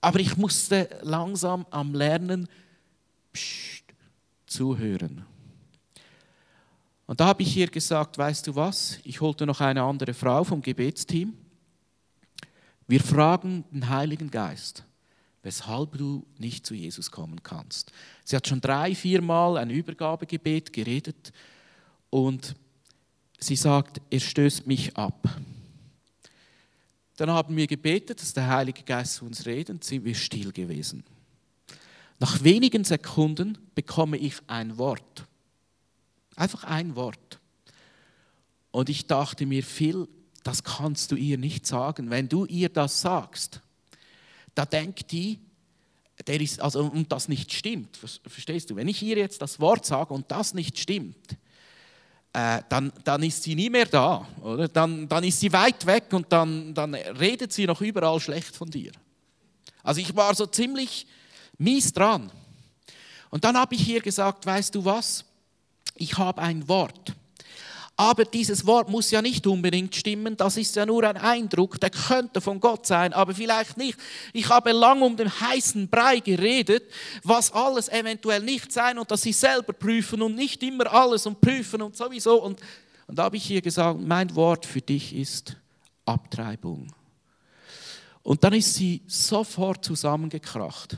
Aber 0.00 0.20
ich 0.20 0.36
musste 0.36 0.88
langsam 1.02 1.66
am 1.70 1.94
Lernen, 1.94 2.48
psch, 3.32 3.79
zuhören. 4.50 5.24
Und 7.06 7.20
da 7.20 7.26
habe 7.26 7.42
ich 7.42 7.56
ihr 7.56 7.68
gesagt, 7.68 8.18
weißt 8.18 8.46
du 8.46 8.54
was, 8.54 8.98
ich 9.02 9.20
holte 9.20 9.46
noch 9.46 9.60
eine 9.60 9.82
andere 9.82 10.14
Frau 10.14 10.44
vom 10.44 10.62
Gebetsteam. 10.62 11.34
Wir 12.86 13.00
fragen 13.00 13.64
den 13.70 13.88
Heiligen 13.88 14.30
Geist, 14.30 14.84
weshalb 15.42 15.96
du 15.98 16.24
nicht 16.38 16.66
zu 16.66 16.74
Jesus 16.74 17.10
kommen 17.10 17.42
kannst. 17.42 17.92
Sie 18.24 18.36
hat 18.36 18.46
schon 18.46 18.60
drei, 18.60 18.94
viermal 18.94 19.56
ein 19.56 19.70
Übergabegebet 19.70 20.72
geredet 20.72 21.32
und 22.10 22.54
sie 23.38 23.56
sagt, 23.56 24.00
er 24.10 24.20
stößt 24.20 24.66
mich 24.66 24.96
ab. 24.96 25.28
Dann 27.16 27.30
haben 27.30 27.56
wir 27.56 27.66
gebetet, 27.66 28.20
dass 28.20 28.32
der 28.32 28.48
Heilige 28.48 28.82
Geist 28.82 29.16
zu 29.16 29.26
uns 29.26 29.46
redet, 29.46 29.84
sind 29.84 30.04
wir 30.04 30.14
still 30.14 30.52
gewesen. 30.52 31.04
Nach 32.20 32.44
wenigen 32.44 32.84
Sekunden 32.84 33.58
bekomme 33.74 34.18
ich 34.18 34.36
ein 34.46 34.76
Wort. 34.76 35.26
Einfach 36.36 36.64
ein 36.64 36.94
Wort. 36.94 37.40
Und 38.70 38.88
ich 38.90 39.06
dachte 39.06 39.46
mir, 39.46 39.64
Phil, 39.64 40.06
das 40.44 40.62
kannst 40.62 41.10
du 41.10 41.16
ihr 41.16 41.38
nicht 41.38 41.66
sagen. 41.66 42.10
Wenn 42.10 42.28
du 42.28 42.44
ihr 42.44 42.68
das 42.68 43.00
sagst, 43.00 43.60
da 44.54 44.66
denkt 44.66 45.10
die, 45.12 45.40
der 46.26 46.38
ist, 46.40 46.60
also, 46.60 46.84
und 46.84 47.10
das 47.10 47.28
nicht 47.28 47.52
stimmt, 47.52 47.96
verstehst 47.96 48.68
du? 48.68 48.76
Wenn 48.76 48.88
ich 48.88 49.02
ihr 49.02 49.16
jetzt 49.16 49.40
das 49.40 49.58
Wort 49.58 49.86
sage 49.86 50.12
und 50.12 50.30
das 50.30 50.52
nicht 50.52 50.78
stimmt, 50.78 51.16
äh, 52.34 52.60
dann, 52.68 52.92
dann 53.02 53.22
ist 53.22 53.42
sie 53.42 53.54
nie 53.54 53.70
mehr 53.70 53.86
da, 53.86 54.28
oder? 54.42 54.68
Dann, 54.68 55.08
dann 55.08 55.24
ist 55.24 55.40
sie 55.40 55.52
weit 55.52 55.86
weg 55.86 56.12
und 56.12 56.30
dann, 56.30 56.74
dann 56.74 56.94
redet 56.94 57.54
sie 57.54 57.66
noch 57.66 57.80
überall 57.80 58.20
schlecht 58.20 58.54
von 58.54 58.70
dir. 58.70 58.92
Also 59.82 60.02
ich 60.02 60.14
war 60.14 60.34
so 60.34 60.44
ziemlich 60.44 61.06
mies 61.60 61.92
dran. 61.92 62.30
Und 63.28 63.44
dann 63.44 63.56
habe 63.56 63.74
ich 63.74 63.82
hier 63.82 64.00
gesagt, 64.00 64.44
weißt 64.46 64.74
du 64.74 64.84
was? 64.84 65.24
Ich 65.94 66.18
habe 66.18 66.40
ein 66.40 66.66
Wort. 66.68 67.14
Aber 67.96 68.24
dieses 68.24 68.64
Wort 68.64 68.88
muss 68.88 69.10
ja 69.10 69.20
nicht 69.20 69.46
unbedingt 69.46 69.94
stimmen, 69.94 70.34
das 70.34 70.56
ist 70.56 70.74
ja 70.74 70.86
nur 70.86 71.04
ein 71.04 71.18
Eindruck, 71.18 71.78
der 71.78 71.90
könnte 71.90 72.40
von 72.40 72.58
Gott 72.58 72.86
sein, 72.86 73.12
aber 73.12 73.34
vielleicht 73.34 73.76
nicht. 73.76 73.98
Ich 74.32 74.48
habe 74.48 74.72
lang 74.72 75.02
um 75.02 75.18
den 75.18 75.28
heißen 75.28 75.86
Brei 75.86 76.20
geredet, 76.20 76.90
was 77.24 77.52
alles 77.52 77.90
eventuell 77.90 78.40
nicht 78.40 78.72
sein 78.72 78.98
und 78.98 79.10
dass 79.10 79.20
sie 79.20 79.34
selber 79.34 79.74
prüfen 79.74 80.22
und 80.22 80.34
nicht 80.34 80.62
immer 80.62 80.90
alles 80.90 81.26
und 81.26 81.42
prüfen 81.42 81.82
und 81.82 81.94
sowieso. 81.94 82.42
Und, 82.42 82.58
und 83.06 83.18
da 83.18 83.24
habe 83.24 83.36
ich 83.36 83.44
hier 83.44 83.60
gesagt, 83.60 84.00
mein 84.00 84.34
Wort 84.34 84.64
für 84.64 84.80
dich 84.80 85.14
ist 85.14 85.56
Abtreibung. 86.06 86.90
Und 88.22 88.42
dann 88.44 88.54
ist 88.54 88.74
sie 88.74 89.02
sofort 89.06 89.84
zusammengekracht 89.84 90.96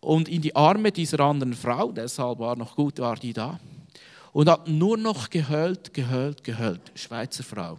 und 0.00 0.28
in 0.28 0.42
die 0.42 0.54
Arme 0.54 0.92
dieser 0.92 1.20
anderen 1.20 1.54
Frau, 1.54 1.92
deshalb 1.92 2.38
war 2.38 2.56
noch 2.56 2.76
gut, 2.76 2.98
war 2.98 3.16
die 3.16 3.32
da, 3.32 3.58
und 4.32 4.48
hat 4.48 4.68
nur 4.68 4.96
noch 4.96 5.30
geheult, 5.30 5.94
geheult, 5.94 6.44
geheult. 6.44 6.80
Schweizer 6.94 7.42
Frau. 7.42 7.78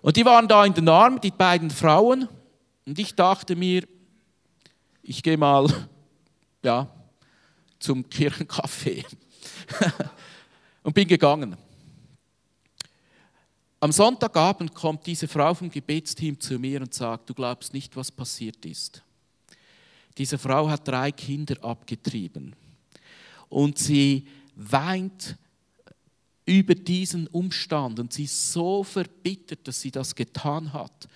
Und 0.00 0.16
die 0.16 0.24
waren 0.24 0.48
da 0.48 0.64
in 0.64 0.72
den 0.72 0.88
Armen, 0.88 1.20
die 1.20 1.30
beiden 1.30 1.70
Frauen, 1.70 2.28
und 2.86 2.98
ich 2.98 3.14
dachte 3.14 3.56
mir, 3.56 3.86
ich 5.02 5.22
gehe 5.22 5.36
mal 5.36 5.66
ja, 6.62 6.88
zum 7.78 8.04
Kirchencafé 8.04 9.04
und 10.82 10.94
bin 10.94 11.08
gegangen. 11.08 11.56
Am 13.78 13.92
Sonntagabend 13.92 14.74
kommt 14.74 15.06
diese 15.06 15.28
Frau 15.28 15.52
vom 15.52 15.70
Gebetsteam 15.70 16.40
zu 16.40 16.58
mir 16.58 16.80
und 16.80 16.94
sagt, 16.94 17.28
du 17.28 17.34
glaubst 17.34 17.74
nicht, 17.74 17.94
was 17.94 18.10
passiert 18.10 18.64
ist. 18.64 19.02
Diese 20.16 20.38
Frau 20.38 20.68
hat 20.68 20.88
drei 20.88 21.12
Kinder 21.12 21.62
abgetrieben 21.62 22.56
und 23.50 23.78
sie 23.78 24.26
weint 24.54 25.36
über 26.46 26.74
diesen 26.74 27.26
Umstand 27.26 28.00
und 28.00 28.12
sie 28.12 28.24
ist 28.24 28.52
so 28.52 28.82
verbittert, 28.82 29.66
dass 29.68 29.80
sie 29.80 29.90
das 29.90 30.14
getan 30.14 30.72
hat. 30.72 31.08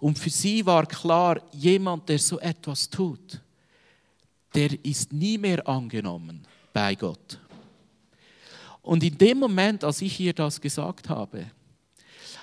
Und 0.00 0.18
für 0.18 0.30
sie 0.30 0.64
war 0.66 0.86
klar, 0.86 1.40
jemand, 1.52 2.08
der 2.08 2.18
so 2.18 2.40
etwas 2.40 2.88
tut, 2.90 3.40
der 4.54 4.84
ist 4.84 5.12
nie 5.12 5.38
mehr 5.38 5.66
angenommen 5.68 6.44
bei 6.72 6.96
Gott. 6.96 7.38
Und 8.82 9.04
in 9.04 9.16
dem 9.16 9.38
Moment, 9.38 9.84
als 9.84 10.00
ich 10.00 10.18
ihr 10.18 10.32
das 10.32 10.60
gesagt 10.60 11.08
habe, 11.08 11.46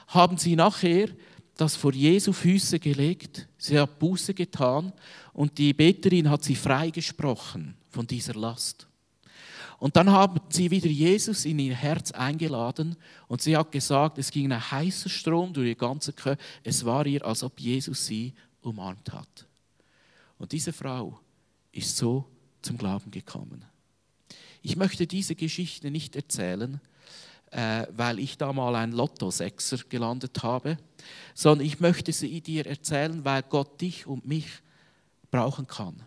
haben 0.07 0.37
sie 0.37 0.55
nachher 0.55 1.09
das 1.55 1.75
vor 1.75 1.93
Jesu 1.93 2.33
Füße 2.33 2.79
gelegt. 2.79 3.47
Sie 3.57 3.79
hat 3.79 3.99
Buße 3.99 4.33
getan 4.33 4.93
und 5.33 5.57
die 5.57 5.73
Beterin 5.73 6.29
hat 6.29 6.43
sie 6.43 6.55
freigesprochen 6.55 7.75
von 7.89 8.07
dieser 8.07 8.35
Last. 8.35 8.87
Und 9.79 9.95
dann 9.95 10.09
haben 10.09 10.39
sie 10.49 10.71
wieder 10.71 10.87
Jesus 10.87 11.45
in 11.45 11.59
ihr 11.59 11.75
Herz 11.75 12.11
eingeladen 12.11 12.95
und 13.27 13.41
sie 13.41 13.55
hat 13.55 13.71
gesagt, 13.71 14.17
es 14.17 14.31
ging 14.31 14.51
ein 14.51 14.71
heißer 14.71 15.09
Strom 15.09 15.53
durch 15.53 15.67
ihr 15.67 15.75
ganze 15.75 16.13
Körper. 16.13 16.41
Es 16.63 16.83
war 16.83 17.05
ihr, 17.05 17.23
als 17.23 17.43
ob 17.43 17.59
Jesus 17.59 18.07
sie 18.07 18.33
umarmt 18.61 19.13
hat. 19.13 19.45
Und 20.39 20.51
diese 20.51 20.73
Frau 20.73 21.19
ist 21.71 21.95
so 21.95 22.25
zum 22.61 22.77
Glauben 22.77 23.11
gekommen. 23.11 23.65
Ich 24.63 24.75
möchte 24.75 25.05
diese 25.05 25.35
Geschichte 25.35 25.91
nicht 25.91 26.15
erzählen, 26.15 26.81
äh, 27.51 27.85
weil 27.95 28.19
ich 28.19 28.37
da 28.37 28.51
mal 28.51 28.75
ein 28.75 28.91
Lotto-Sechser 28.91 29.77
gelandet 29.89 30.43
habe, 30.43 30.77
sondern 31.33 31.65
ich 31.65 31.79
möchte 31.79 32.11
sie 32.11 32.41
dir 32.41 32.65
erzählen, 32.65 33.23
weil 33.23 33.43
Gott 33.43 33.79
dich 33.79 34.05
und 34.05 34.25
mich 34.25 34.47
brauchen 35.31 35.67
kann. 35.67 36.03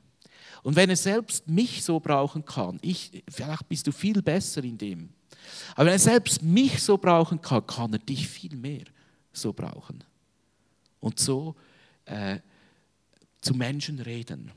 Und 0.62 0.76
wenn 0.76 0.90
er 0.90 0.96
selbst 0.96 1.48
mich 1.48 1.82
so 1.82 1.98
brauchen 2.00 2.44
kann, 2.44 2.78
ich, 2.82 3.22
vielleicht 3.28 3.68
bist 3.68 3.86
du 3.86 3.92
viel 3.92 4.20
besser 4.20 4.62
in 4.62 4.76
dem, 4.76 5.08
aber 5.74 5.86
wenn 5.86 5.94
er 5.94 5.98
selbst 5.98 6.42
mich 6.42 6.82
so 6.82 6.98
brauchen 6.98 7.40
kann, 7.40 7.66
kann 7.66 7.92
er 7.92 7.98
dich 7.98 8.28
viel 8.28 8.56
mehr 8.56 8.84
so 9.32 9.52
brauchen. 9.52 10.04
Und 11.00 11.18
so 11.18 11.54
äh, 12.04 12.38
zu 13.40 13.54
Menschen 13.54 13.98
reden. 14.00 14.52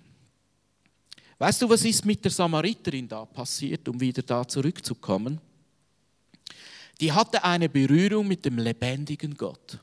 Weißt 1.38 1.62
du, 1.62 1.70
was 1.70 1.86
ist 1.86 2.06
mit 2.06 2.24
der 2.24 2.32
Samariterin 2.32 3.08
da 3.08 3.26
passiert, 3.26 3.88
um 3.88 4.00
wieder 4.00 4.22
da 4.22 4.48
zurückzukommen? 4.48 5.40
Die 7.02 7.12
hatte 7.12 7.44
eine 7.44 7.70
Berührung 7.70 8.28
mit 8.28 8.46
dem 8.46 8.58
lebendigen 8.58 9.36
Gott. 9.36 9.80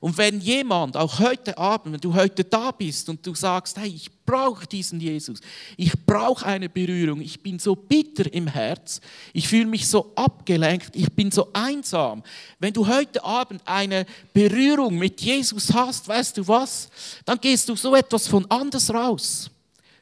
Und 0.00 0.16
wenn 0.16 0.40
jemand, 0.40 0.96
auch 0.96 1.18
heute 1.18 1.56
Abend, 1.58 1.94
wenn 1.94 2.00
du 2.00 2.14
heute 2.14 2.44
da 2.44 2.70
bist 2.70 3.08
und 3.08 3.26
du 3.26 3.34
sagst, 3.34 3.76
hey, 3.78 3.88
ich 3.88 4.10
brauche 4.24 4.66
diesen 4.66 5.00
Jesus, 5.00 5.40
ich 5.76 5.92
brauche 6.06 6.46
eine 6.46 6.68
Berührung, 6.68 7.20
ich 7.20 7.42
bin 7.42 7.58
so 7.58 7.74
bitter 7.74 8.32
im 8.32 8.46
Herz, 8.46 9.00
ich 9.32 9.48
fühle 9.48 9.66
mich 9.66 9.88
so 9.88 10.12
abgelenkt, 10.14 10.94
ich 10.94 11.12
bin 11.12 11.30
so 11.30 11.48
einsam. 11.52 12.22
Wenn 12.58 12.72
du 12.72 12.86
heute 12.86 13.24
Abend 13.24 13.62
eine 13.64 14.06
Berührung 14.32 14.96
mit 14.96 15.20
Jesus 15.20 15.72
hast, 15.72 16.06
weißt 16.08 16.38
du 16.38 16.46
was, 16.46 16.88
dann 17.24 17.40
gehst 17.40 17.68
du 17.68 17.76
so 17.76 17.94
etwas 17.94 18.26
von 18.26 18.48
anders 18.50 18.92
raus. 18.92 19.50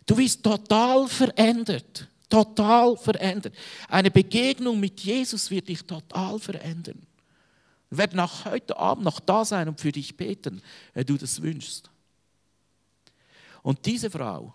Du 0.04 0.14
bist 0.16 0.42
total 0.42 1.08
verändert, 1.08 2.06
total 2.28 2.96
verändert. 2.96 3.54
Eine 3.88 4.10
Begegnung 4.10 4.80
mit 4.80 5.00
Jesus 5.00 5.50
wird 5.50 5.68
dich 5.68 5.84
total 5.84 6.38
verändern. 6.38 7.06
Wir 7.90 7.98
werden 7.98 8.20
auch 8.20 8.44
heute 8.44 8.76
Abend 8.76 9.04
noch 9.04 9.20
da 9.20 9.44
sein 9.44 9.68
und 9.68 9.80
für 9.80 9.92
dich 9.92 10.16
beten, 10.16 10.60
wenn 10.92 11.06
du 11.06 11.16
das 11.16 11.40
wünschst. 11.40 11.90
Und 13.62 13.86
diese 13.86 14.10
Frau 14.10 14.52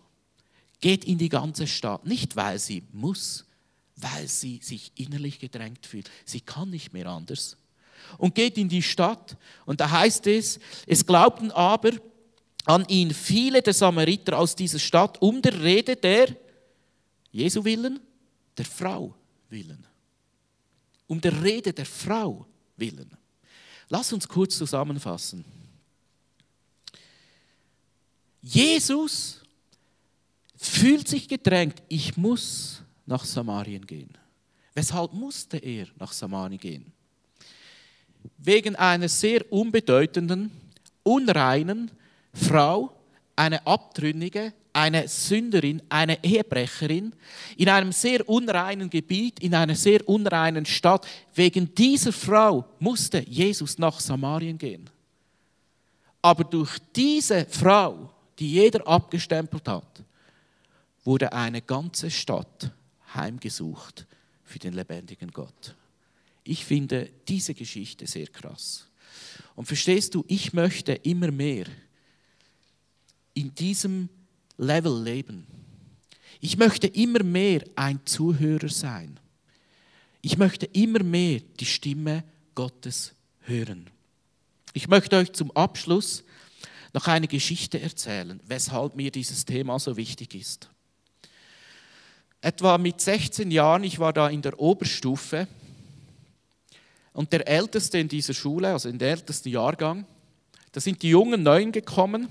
geht 0.80 1.06
in 1.06 1.18
die 1.18 1.30
ganze 1.30 1.68
Stadt, 1.68 2.06
nicht 2.06 2.36
weil 2.36 2.60
sie 2.60 2.84
muss, 2.92 3.46
weil 3.96 4.28
sie 4.28 4.60
sich 4.64 4.92
innerlich 4.96 5.40
gedrängt 5.40 5.86
fühlt. 5.86 6.10
Sie 6.26 6.42
kann 6.42 6.70
nicht 6.70 6.92
mehr 6.92 7.08
anders. 7.08 7.58
Und 8.18 8.36
geht 8.36 8.58
in 8.58 8.68
die 8.68 8.82
Stadt 8.82 9.38
und 9.66 9.80
da 9.80 9.90
heißt 9.90 10.28
es, 10.28 10.60
es 10.88 11.06
glaubten 11.06 11.52
aber 11.52 11.92
an 12.66 12.86
ihn 12.88 13.14
viele 13.14 13.62
der 13.62 13.74
Samariter 13.74 14.38
aus 14.38 14.56
dieser 14.56 14.80
Stadt 14.80 15.22
um 15.22 15.42
der 15.42 15.62
Rede 15.62 15.96
der 15.96 16.36
Jesu 17.32 17.64
willen, 17.64 18.00
der 18.58 18.66
Frau 18.66 19.16
willen. 19.50 19.86
Um 21.08 21.20
der 21.20 21.42
Rede 21.44 21.74
der 21.74 21.86
Frau 21.86 22.46
willen. 22.78 23.10
Lass 23.90 24.14
uns 24.14 24.28
kurz 24.28 24.58
zusammenfassen. 24.58 25.44
Jesus 28.42 29.42
fühlt 30.56 31.08
sich 31.08 31.28
gedrängt, 31.28 31.82
ich 31.90 32.18
muss 32.18 32.82
nach 33.06 33.26
Samarien 33.26 33.86
gehen. 33.86 34.18
Weshalb 34.74 35.14
musste 35.14 35.58
er 35.58 35.88
nach 36.00 36.14
Samarien 36.14 36.60
gehen? 36.60 36.92
Wegen 38.38 38.76
einer 38.76 39.10
sehr 39.10 39.52
unbedeutenden, 39.52 40.52
unreinen 41.04 41.92
Frau, 42.34 42.96
eine 43.36 43.66
Abtrünnige, 43.68 44.54
eine 44.74 45.08
Sünderin, 45.08 45.82
eine 45.90 46.24
Ehebrecherin 46.24 47.14
in 47.58 47.70
einem 47.70 47.92
sehr 47.92 48.28
unreinen 48.28 48.90
Gebiet, 48.90 49.40
in 49.40 49.54
einer 49.54 49.76
sehr 49.76 50.08
unreinen 50.08 50.66
Stadt. 50.66 51.08
Wegen 51.34 51.74
dieser 51.76 52.14
Frau 52.14 52.66
musste 52.80 53.20
Jesus 53.28 53.78
nach 53.78 54.00
Samarien 54.00 54.58
gehen. 54.58 54.90
Aber 56.22 56.44
durch 56.44 56.78
diese 56.96 57.46
Frau, 57.46 58.12
die 58.38 58.52
jeder 58.54 58.88
abgestempelt 58.88 59.68
hat, 59.68 60.04
wurde 61.04 61.34
eine 61.34 61.62
ganze 61.62 62.12
Stadt 62.12 62.72
heimgesucht 63.14 64.06
für 64.44 64.60
den 64.60 64.74
lebendigen 64.74 65.32
Gott. 65.32 65.76
Ich 66.44 66.66
finde 66.66 67.10
diese 67.28 67.54
Geschichte 67.54 68.08
sehr 68.08 68.28
krass. 68.28 68.88
Und 69.56 69.66
verstehst 69.66 70.16
du, 70.16 70.24
ich 70.28 70.54
möchte 70.54 70.94
immer 70.94 71.32
mehr 71.32 71.66
in 73.34 73.54
diesem 73.54 74.10
Level 74.62 75.04
leben. 75.04 75.48
Ich 76.40 76.58
möchte 76.58 76.88
immer 76.88 77.24
mehr 77.24 77.64
ein 77.76 78.00
Zuhörer 78.06 78.70
sein. 78.70 79.20
Ich 80.22 80.38
möchte 80.38 80.68
immer 80.68 81.04
mehr 81.04 81.42
die 81.60 81.66
Stimme 81.66 82.24
Gottes 82.54 83.14
hören. 83.42 83.90
Ich 84.74 84.88
möchte 84.88 85.18
euch 85.18 85.34
zum 85.34 85.52
Abschluss 85.52 86.24
noch 86.94 87.08
eine 87.08 87.28
Geschichte 87.28 87.82
erzählen, 87.82 88.40
weshalb 88.46 88.96
mir 88.96 89.12
dieses 89.12 89.46
Thema 89.46 89.80
so 89.80 89.98
wichtig 89.98 90.36
ist. 90.36 90.70
Etwa 92.42 92.78
mit 92.78 93.02
16 93.02 93.50
Jahren, 93.50 93.84
ich 93.84 94.00
war 94.00 94.14
da 94.14 94.30
in 94.30 94.42
der 94.42 94.60
Oberstufe 94.60 95.48
und 97.14 97.34
der 97.34 97.48
Älteste 97.48 97.98
in 97.98 98.08
dieser 98.08 98.34
Schule, 98.34 98.70
also 98.70 98.90
in 98.90 99.00
der 99.00 99.12
ältesten 99.12 99.50
Jahrgang, 99.50 100.06
da 100.72 100.80
sind 100.80 101.02
die 101.02 101.10
jungen 101.10 101.44
Neuen 101.44 101.72
gekommen 101.72 102.28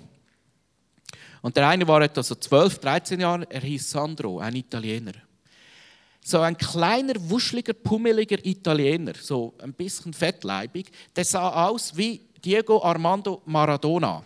und 1.42 1.56
der 1.56 1.68
eine 1.68 1.86
war 1.86 2.02
etwa 2.02 2.22
so 2.22 2.34
12, 2.34 2.78
13 2.78 3.20
Jahre, 3.20 3.46
er 3.50 3.60
hieß 3.60 3.90
Sandro, 3.90 4.38
ein 4.38 4.56
Italiener. 4.56 5.12
So 6.22 6.40
ein 6.40 6.56
kleiner, 6.56 7.14
wuscheliger, 7.16 7.72
pummeliger 7.72 8.44
Italiener, 8.44 9.14
so 9.20 9.54
ein 9.58 9.72
bisschen 9.72 10.12
fettleibig, 10.12 10.90
der 11.16 11.24
sah 11.24 11.66
aus 11.66 11.96
wie 11.96 12.20
Diego 12.44 12.82
Armando 12.82 13.40
Maradona. 13.46 14.22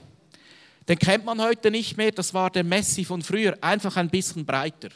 Den 0.89 0.99
kennt 0.99 1.25
man 1.25 1.41
heute 1.41 1.71
nicht 1.71 1.97
mehr, 1.97 2.11
das 2.11 2.35
war 2.35 2.51
der 2.51 2.65
Messi 2.65 3.05
von 3.05 3.23
früher, 3.23 3.57
einfach 3.61 3.97
ein 3.97 4.11
bisschen 4.11 4.45
breiter. 4.45 4.91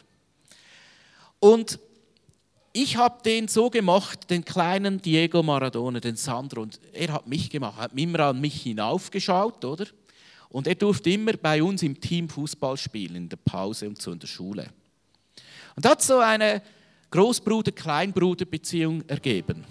Und 1.38 1.78
ich 2.72 2.96
habe 2.96 3.22
den 3.22 3.48
so 3.48 3.70
gemacht, 3.70 4.28
den 4.28 4.44
kleinen 4.44 5.00
Diego 5.00 5.42
Maradona, 5.42 6.00
den 6.00 6.16
Sandro, 6.16 6.62
und 6.62 6.78
er 6.92 7.12
hat 7.12 7.26
mich 7.26 7.48
gemacht, 7.48 7.78
hat 7.78 7.92
immer 7.94 8.20
an 8.20 8.40
mich 8.40 8.62
hinaufgeschaut, 8.62 9.64
oder? 9.64 9.86
Und 10.50 10.66
er 10.66 10.74
durfte 10.74 11.10
immer 11.10 11.34
bei 11.34 11.62
uns 11.62 11.82
im 11.82 12.00
Team 12.00 12.28
Fußball 12.28 12.76
spielen, 12.76 13.16
in 13.16 13.28
der 13.28 13.36
Pause 13.36 13.88
und 13.88 14.00
so 14.00 14.12
in 14.12 14.18
der 14.18 14.26
Schule. 14.26 14.68
Und 15.76 15.86
hat 15.86 16.02
so 16.02 16.18
eine 16.18 16.62
Großbruder-Kleinbruder-Beziehung 17.10 19.02
ergeben. 19.06 19.64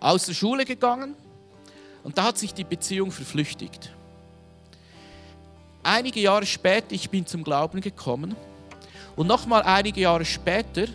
Aus 0.00 0.26
der 0.26 0.34
Schule 0.34 0.64
gegangen 0.64 1.14
und 2.04 2.16
da 2.16 2.24
hat 2.24 2.38
sich 2.38 2.54
die 2.54 2.64
Beziehung 2.64 3.10
verflüchtigt. 3.10 3.92
Einige 5.82 6.20
Jahre 6.20 6.46
später, 6.46 6.92
ich 6.92 7.10
bin 7.10 7.26
zum 7.26 7.42
Glauben 7.44 7.80
gekommen 7.80 8.36
und 9.16 9.26
nochmal 9.26 9.62
einige 9.62 10.02
Jahre 10.02 10.24
später 10.24 10.86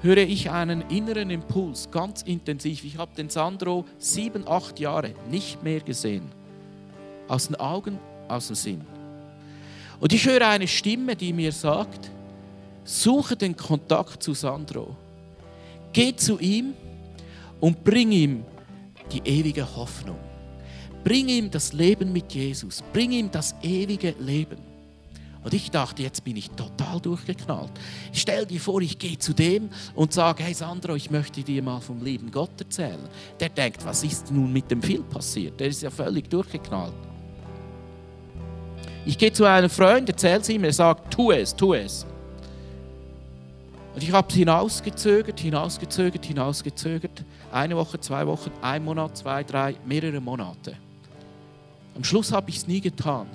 höre 0.00 0.18
ich 0.18 0.50
einen 0.50 0.82
inneren 0.90 1.30
Impuls, 1.30 1.90
ganz 1.90 2.22
intensiv. 2.22 2.84
Ich 2.84 2.98
habe 2.98 3.14
den 3.14 3.30
Sandro 3.30 3.84
sieben, 3.98 4.46
acht 4.48 4.80
Jahre 4.80 5.14
nicht 5.30 5.62
mehr 5.62 5.80
gesehen 5.80 6.41
aus 7.28 7.46
den 7.46 7.56
Augen, 7.56 7.98
aus 8.28 8.48
dem 8.48 8.56
Sinn. 8.56 8.80
Und 10.00 10.12
ich 10.12 10.26
höre 10.26 10.48
eine 10.48 10.66
Stimme, 10.66 11.14
die 11.14 11.32
mir 11.32 11.52
sagt, 11.52 12.10
suche 12.84 13.36
den 13.36 13.56
Kontakt 13.56 14.22
zu 14.22 14.34
Sandro. 14.34 14.96
Geh 15.92 16.16
zu 16.16 16.38
ihm 16.40 16.74
und 17.60 17.84
bring 17.84 18.10
ihm 18.10 18.44
die 19.12 19.20
ewige 19.24 19.76
Hoffnung. 19.76 20.18
Bring 21.04 21.28
ihm 21.28 21.50
das 21.50 21.72
Leben 21.72 22.12
mit 22.12 22.32
Jesus. 22.32 22.82
Bring 22.92 23.12
ihm 23.12 23.30
das 23.30 23.54
ewige 23.62 24.14
Leben. 24.18 24.58
Und 25.44 25.54
ich 25.54 25.70
dachte, 25.70 26.02
jetzt 26.02 26.22
bin 26.22 26.36
ich 26.36 26.50
total 26.50 27.00
durchgeknallt. 27.00 27.72
Stell 28.12 28.46
dir 28.46 28.60
vor, 28.60 28.80
ich 28.80 28.98
gehe 28.98 29.18
zu 29.18 29.32
dem 29.32 29.70
und 29.94 30.12
sage, 30.12 30.44
hey 30.44 30.54
Sandro, 30.54 30.94
ich 30.94 31.10
möchte 31.10 31.42
dir 31.42 31.62
mal 31.62 31.80
vom 31.80 32.02
lieben 32.02 32.30
Gott 32.30 32.60
erzählen. 32.60 33.08
Der 33.40 33.48
denkt, 33.48 33.84
was 33.84 34.04
ist 34.04 34.30
nun 34.30 34.52
mit 34.52 34.70
dem 34.70 34.80
Phil 34.80 35.02
passiert? 35.02 35.58
Der 35.58 35.66
ist 35.66 35.82
ja 35.82 35.90
völlig 35.90 36.30
durchgeknallt. 36.30 36.94
Ich 39.04 39.18
gehe 39.18 39.32
zu 39.32 39.44
einem 39.44 39.68
Freund, 39.68 40.08
erzähle 40.08 40.40
es 40.40 40.48
ihm, 40.48 40.62
er 40.64 40.72
sagt, 40.72 41.12
tu 41.12 41.32
es, 41.32 41.54
tu 41.54 41.74
es. 41.74 42.06
Und 43.94 44.02
ich 44.02 44.12
habe 44.12 44.28
es 44.28 44.34
hinausgezögert, 44.34 45.40
hinausgezögert, 45.40 46.24
hinausgezögert. 46.24 47.24
Eine 47.50 47.76
Woche, 47.76 48.00
zwei 48.00 48.26
Wochen, 48.26 48.50
ein 48.62 48.84
Monat, 48.84 49.16
zwei, 49.16 49.42
drei, 49.44 49.74
mehrere 49.84 50.20
Monate. 50.20 50.76
Am 51.94 52.04
Schluss 52.04 52.32
habe 52.32 52.48
ich 52.48 52.58
es 52.58 52.66
nie 52.66 52.80
getan. 52.80 53.26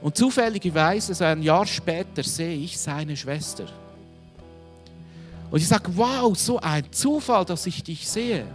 Und 0.00 0.16
zufälligerweise, 0.16 1.14
so 1.14 1.24
ein 1.24 1.42
Jahr 1.42 1.66
später, 1.66 2.22
sehe 2.22 2.56
ich 2.56 2.78
seine 2.78 3.16
Schwester. 3.16 3.66
Und 5.50 5.60
ich 5.60 5.68
sage, 5.68 5.90
wow, 5.94 6.36
so 6.36 6.58
ein 6.58 6.90
Zufall, 6.90 7.44
dass 7.44 7.66
ich 7.66 7.82
dich 7.82 8.08
sehe. 8.08 8.46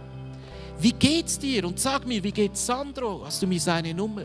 Wie 0.80 0.92
geht's 0.92 1.38
dir? 1.38 1.64
Und 1.64 1.78
sag 1.78 2.06
mir, 2.06 2.22
wie 2.24 2.32
geht's 2.32 2.66
Sandro? 2.66 3.22
Hast 3.24 3.40
du 3.42 3.46
mir 3.46 3.60
seine 3.60 3.94
Nummer? 3.94 4.24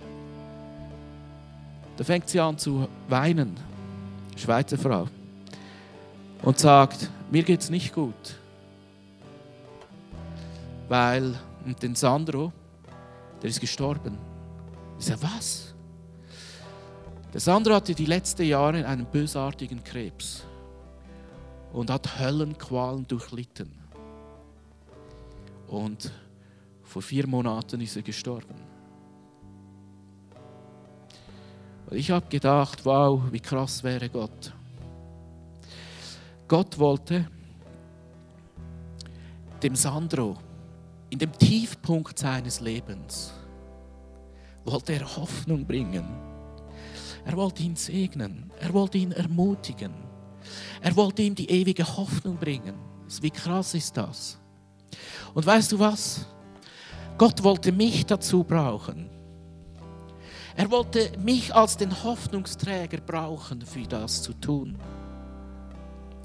Da 1.98 2.04
fängt 2.04 2.28
sie 2.28 2.40
an 2.40 2.58
zu 2.58 2.88
weinen, 3.08 3.56
Schweizer 4.36 4.78
Frau, 4.78 5.08
und 6.42 6.58
sagt, 6.58 7.10
mir 7.30 7.44
geht's 7.44 7.70
nicht 7.70 7.94
gut, 7.94 8.36
weil 10.90 11.36
den 11.82 11.96
Sandro, 11.96 12.52
der 13.42 13.50
ist 13.50 13.62
gestorben. 13.62 14.18
Ich 15.00 15.06
sage, 15.06 15.22
was? 15.22 15.74
Der 17.34 17.42
Sandro 17.42 17.74
hatte 17.76 17.96
die 17.96 18.06
letzten 18.06 18.44
Jahre 18.44 18.86
einen 18.86 19.06
bösartigen 19.06 19.84
Krebs 19.84 20.44
und 21.72 21.90
hat 21.90 22.20
Höllenqualen 22.20 23.08
durchlitten. 23.08 23.72
Und 25.68 26.12
vor 26.84 27.02
vier 27.02 27.26
Monaten 27.26 27.82
ist 27.82 27.96
er 27.96 28.04
gestorben. 28.04 28.73
Und 31.94 32.00
ich 32.00 32.10
habe 32.10 32.26
gedacht, 32.28 32.84
wow, 32.86 33.22
wie 33.30 33.40
krass 33.40 33.84
wäre 33.84 34.10
Gott. 34.10 34.52
Gott 36.48 36.80
wollte 36.80 37.28
dem 39.62 39.76
Sandro 39.76 40.36
in 41.12 41.20
dem 41.20 41.32
Tiefpunkt 41.34 42.18
seines 42.18 42.62
Lebens, 42.62 43.32
wollte 44.66 44.94
er 44.94 45.18
Hoffnung 45.18 45.68
bringen. 45.68 46.04
Er 47.26 47.38
wollte 47.38 47.62
ihn 47.62 47.76
segnen, 47.76 48.50
er 48.60 48.74
wollte 48.74 48.98
ihn 48.98 49.12
ermutigen, 49.12 49.94
er 50.82 50.96
wollte 50.96 51.22
ihm 51.22 51.36
die 51.36 51.48
ewige 51.48 51.86
Hoffnung 51.86 52.38
bringen. 52.38 52.74
Wie 53.22 53.30
krass 53.30 53.76
ist 53.76 53.96
das? 53.96 54.40
Und 55.36 55.46
weißt 55.46 55.72
du 55.72 55.78
was? 55.78 56.26
Gott 57.20 57.44
wollte 57.44 57.72
mich 57.72 58.04
dazu 58.04 58.44
brauchen. 58.44 59.13
Er 60.56 60.70
wollte 60.70 61.12
mich 61.20 61.54
als 61.54 61.78
den 61.78 62.04
Hoffnungsträger 62.04 63.00
brauchen, 63.02 63.62
für 63.62 63.84
das 63.84 64.22
zu 64.22 64.34
tun. 64.34 64.78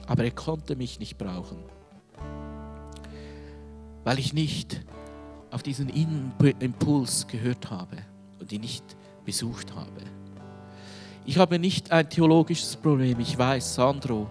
Aber 0.06 0.24
er 0.24 0.30
konnte 0.30 0.76
mich 0.76 0.98
nicht 0.98 1.18
brauchen, 1.18 1.58
weil 4.04 4.18
ich 4.18 4.32
nicht 4.32 4.84
auf 5.50 5.62
diesen 5.62 5.88
Impuls 5.88 7.26
gehört 7.26 7.70
habe 7.70 7.96
und 8.38 8.52
ihn 8.52 8.60
nicht 8.60 8.84
besucht 9.24 9.74
habe. 9.74 10.02
Ich 11.24 11.38
habe 11.38 11.58
nicht 11.58 11.90
ein 11.92 12.08
theologisches 12.08 12.76
Problem. 12.76 13.20
Ich 13.20 13.36
weiß, 13.36 13.74
Sandro, 13.74 14.30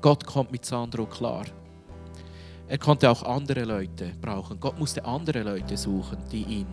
Gott 0.00 0.26
kommt 0.26 0.52
mit 0.52 0.64
Sandro 0.64 1.06
klar. 1.06 1.44
Er 2.68 2.78
konnte 2.78 3.10
auch 3.10 3.22
andere 3.22 3.64
Leute 3.64 4.12
brauchen. 4.20 4.58
Gott 4.60 4.78
musste 4.78 5.04
andere 5.04 5.42
Leute 5.42 5.76
suchen, 5.76 6.18
die 6.30 6.42
ihn 6.42 6.66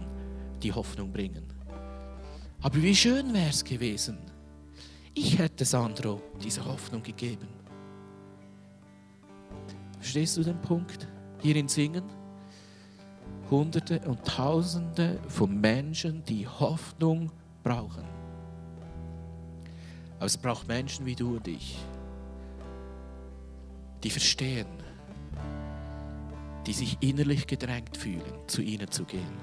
die 0.62 0.74
Hoffnung 0.74 1.12
bringen. 1.12 1.53
Aber 2.64 2.82
wie 2.82 2.96
schön 2.96 3.34
wäre 3.34 3.50
es 3.50 3.62
gewesen, 3.62 4.18
ich 5.14 5.38
hätte 5.38 5.66
Sandro 5.66 6.22
diese 6.42 6.64
Hoffnung 6.64 7.04
gegeben. 7.04 7.50
Verstehst 10.00 10.38
du 10.38 10.44
den 10.44 10.60
Punkt? 10.62 11.08
Hier 11.42 11.58
in 11.58 11.68
Singen? 11.68 12.06
Hunderte 13.52 14.00
und 14.08 14.26
Tausende 14.26 15.20
von 15.28 15.60
Menschen, 15.60 16.24
die 16.24 16.48
Hoffnung 16.48 17.30
brauchen. 17.64 18.06
Aber 20.16 20.26
es 20.26 20.38
braucht 20.38 20.66
Menschen 20.66 21.06
wie 21.06 21.16
du 21.16 21.36
und 21.36 21.48
ich, 21.50 21.78
die 24.04 24.10
verstehen, 24.10 24.68
die 26.66 26.74
sich 26.74 26.98
innerlich 27.02 27.46
gedrängt 27.46 27.98
fühlen, 27.98 28.48
zu 28.48 28.62
ihnen 28.62 28.90
zu 28.90 29.04
gehen 29.04 29.38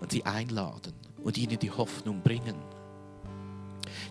und 0.00 0.12
sie 0.12 0.24
einladen 0.26 0.92
und 1.22 1.38
ihnen 1.38 1.58
die 1.58 1.70
Hoffnung 1.70 2.22
bringen, 2.22 2.56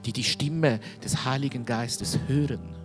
die 0.06 0.14
die 0.14 0.24
Stimme 0.24 0.80
des 1.04 1.26
Heiligen 1.26 1.66
Geistes 1.66 2.20
hören, 2.28 2.76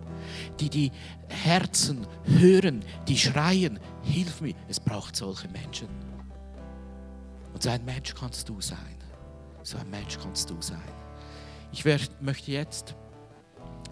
die 0.59 0.69
die 0.69 0.91
Herzen 1.29 2.05
hören, 2.25 2.83
die 3.07 3.17
schreien, 3.17 3.79
hilf 4.03 4.41
mir. 4.41 4.55
Es 4.67 4.79
braucht 4.79 5.15
solche 5.15 5.47
Menschen. 5.49 5.87
Und 7.53 7.63
so 7.63 7.69
ein 7.69 7.83
Mensch 7.85 8.13
kannst 8.13 8.49
du 8.49 8.61
sein. 8.61 8.97
So 9.63 9.77
ein 9.77 9.89
Mensch 9.89 10.17
kannst 10.21 10.49
du 10.49 10.61
sein. 10.61 10.81
Ich 11.71 11.83
möchte 11.85 12.51
jetzt 12.51 12.95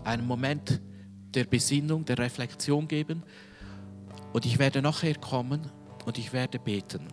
einen 0.04 0.26
Moment 0.26 0.82
der 1.34 1.46
Besinnung, 1.46 2.06
der 2.06 2.18
Reflexion 2.18 2.88
geben 2.88 3.24
und 4.34 4.46
ich 4.46 4.60
werde 4.60 4.82
nachher 4.82 5.16
kommen 5.16 5.70
und 6.06 6.18
ich 6.18 6.32
werde 6.32 6.60
beten. 6.60 7.08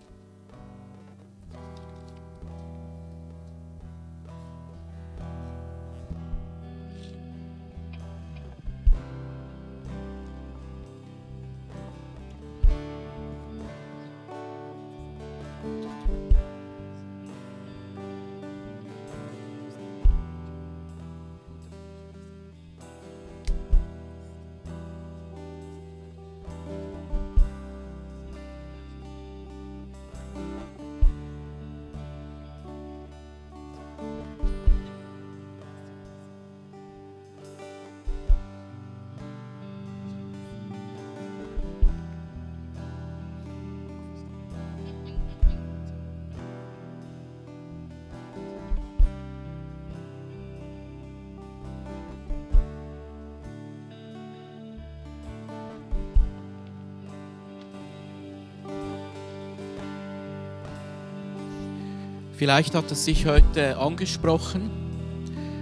Vielleicht 62.43 62.75
hat 62.75 62.91
es 62.91 63.05
sich 63.05 63.25
heute 63.27 63.79
angesprochen. 63.79 64.69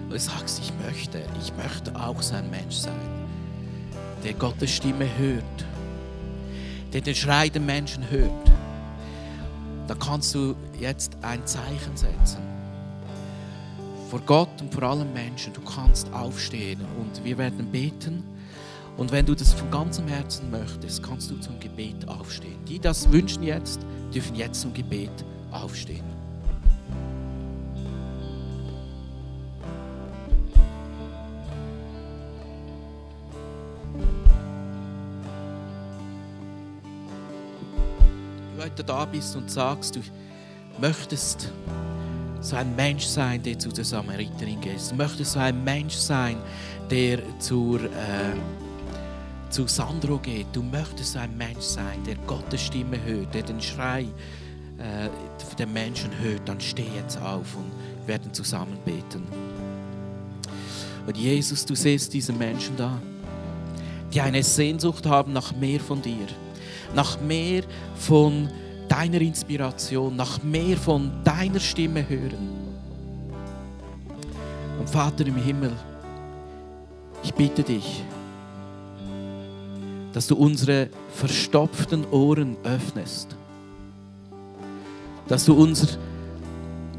Du 0.09 0.19
sagst, 0.19 0.63
ich 0.63 0.73
möchte, 0.83 1.23
ich 1.39 1.53
möchte 1.55 1.95
auch 1.95 2.23
so 2.23 2.35
ein 2.35 2.49
Mensch 2.49 2.77
sein, 2.77 3.27
der 4.25 4.33
Gottes 4.33 4.71
Stimme 4.71 5.07
hört, 5.19 5.45
der 6.91 7.03
den 7.03 7.15
Schrei 7.15 7.51
der 7.51 7.61
Menschen 7.61 8.09
hört. 8.11 8.31
Da 9.89 9.95
kannst 9.95 10.35
du 10.35 10.57
jetzt 10.79 11.19
ein 11.21 11.47
Zeichen 11.47 11.95
setzen. 11.99 12.41
Vor 14.09 14.21
Gott 14.25 14.63
und 14.63 14.73
vor 14.73 14.85
allen 14.85 15.13
Menschen. 15.13 15.53
Du 15.53 15.61
kannst 15.61 16.11
aufstehen 16.15 16.81
und 16.99 17.23
wir 17.23 17.37
werden 17.37 17.71
beten. 17.71 18.25
Und 18.97 19.13
wenn 19.13 19.27
du 19.27 19.35
das 19.35 19.53
von 19.53 19.71
ganzem 19.71 20.09
Herzen 20.09 20.51
möchtest, 20.51 21.03
kannst 21.03 21.31
du 21.31 21.37
zum 21.41 21.61
Gebet 21.61 22.09
aufstehen. 22.09 22.65
Die 22.67 22.79
das 22.79 23.13
wünschen 23.13 23.43
jetzt, 23.43 23.81
dürfen 24.15 24.35
jetzt 24.35 24.63
zum 24.63 24.73
Gebet 24.73 25.27
aufstehen. 25.51 26.20
Heute 38.81 38.85
da 38.85 39.05
bist 39.05 39.37
und 39.37 39.51
sagst, 39.51 39.97
du 39.97 40.01
möchtest 40.81 41.53
so 42.41 42.57
ein 42.57 42.75
Mensch 42.75 43.05
sein, 43.05 43.43
der 43.43 43.59
zu 43.59 43.69
der 43.71 43.85
Samariterin 43.85 44.61
geht. 44.61 44.91
Du 44.91 44.95
möchtest 44.95 45.33
so 45.33 45.39
ein 45.39 45.63
Mensch 45.63 45.95
sein, 45.95 46.37
der 46.91 47.19
zur, 47.39 47.83
äh, 47.83 47.89
zu 49.51 49.67
Sandro 49.67 50.19
geht. 50.19 50.47
Du 50.53 50.63
möchtest 50.63 51.13
so 51.13 51.19
ein 51.19 51.37
Mensch 51.37 51.61
sein, 51.61 52.03
der 52.07 52.15
Gottes 52.27 52.63
Stimme 52.63 53.03
hört, 53.05 53.35
der 53.35 53.43
den 53.43 53.61
Schrei 53.61 54.07
äh, 54.79 55.09
der 55.59 55.67
Menschen 55.67 56.11
hört. 56.19 56.49
Dann 56.49 56.61
steh 56.61 56.89
jetzt 56.97 57.21
auf 57.21 57.57
und 57.57 57.71
wir 58.01 58.15
werden 58.15 58.33
zusammen 58.33 58.79
beten. 58.85 59.27
Und 61.07 61.17
Jesus, 61.17 61.67
du 61.67 61.75
siehst 61.75 62.15
diese 62.15 62.33
Menschen 62.33 62.77
da, 62.79 62.99
die 64.15 64.21
eine 64.23 64.43
Sehnsucht 64.43 65.05
haben 65.05 65.35
nach 65.35 65.55
mehr 65.55 65.81
von 65.81 66.01
dir 66.01 66.27
nach 66.95 67.21
mehr 67.21 67.63
von 67.95 68.49
deiner 68.91 69.21
Inspiration, 69.21 70.17
nach 70.17 70.43
mehr 70.43 70.77
von 70.77 71.13
deiner 71.23 71.61
Stimme 71.61 72.07
hören. 72.07 72.59
Und 74.79 74.91
Vater 74.91 75.27
im 75.27 75.37
Himmel, 75.37 75.73
ich 77.23 77.33
bitte 77.33 77.63
dich, 77.63 78.03
dass 80.13 80.27
du 80.27 80.35
unsere 80.35 80.89
verstopften 81.15 82.05
Ohren 82.11 82.57
öffnest, 82.65 83.37
dass 85.29 85.45
du 85.45 85.55
unser, 85.55 85.87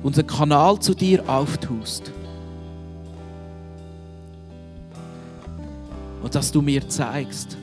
unseren 0.02 0.28
Kanal 0.28 0.80
zu 0.80 0.96
dir 0.96 1.28
auftust 1.28 2.10
und 6.24 6.34
dass 6.34 6.54
du 6.54 6.62
mir 6.62 6.88
zeigst, 6.88 7.58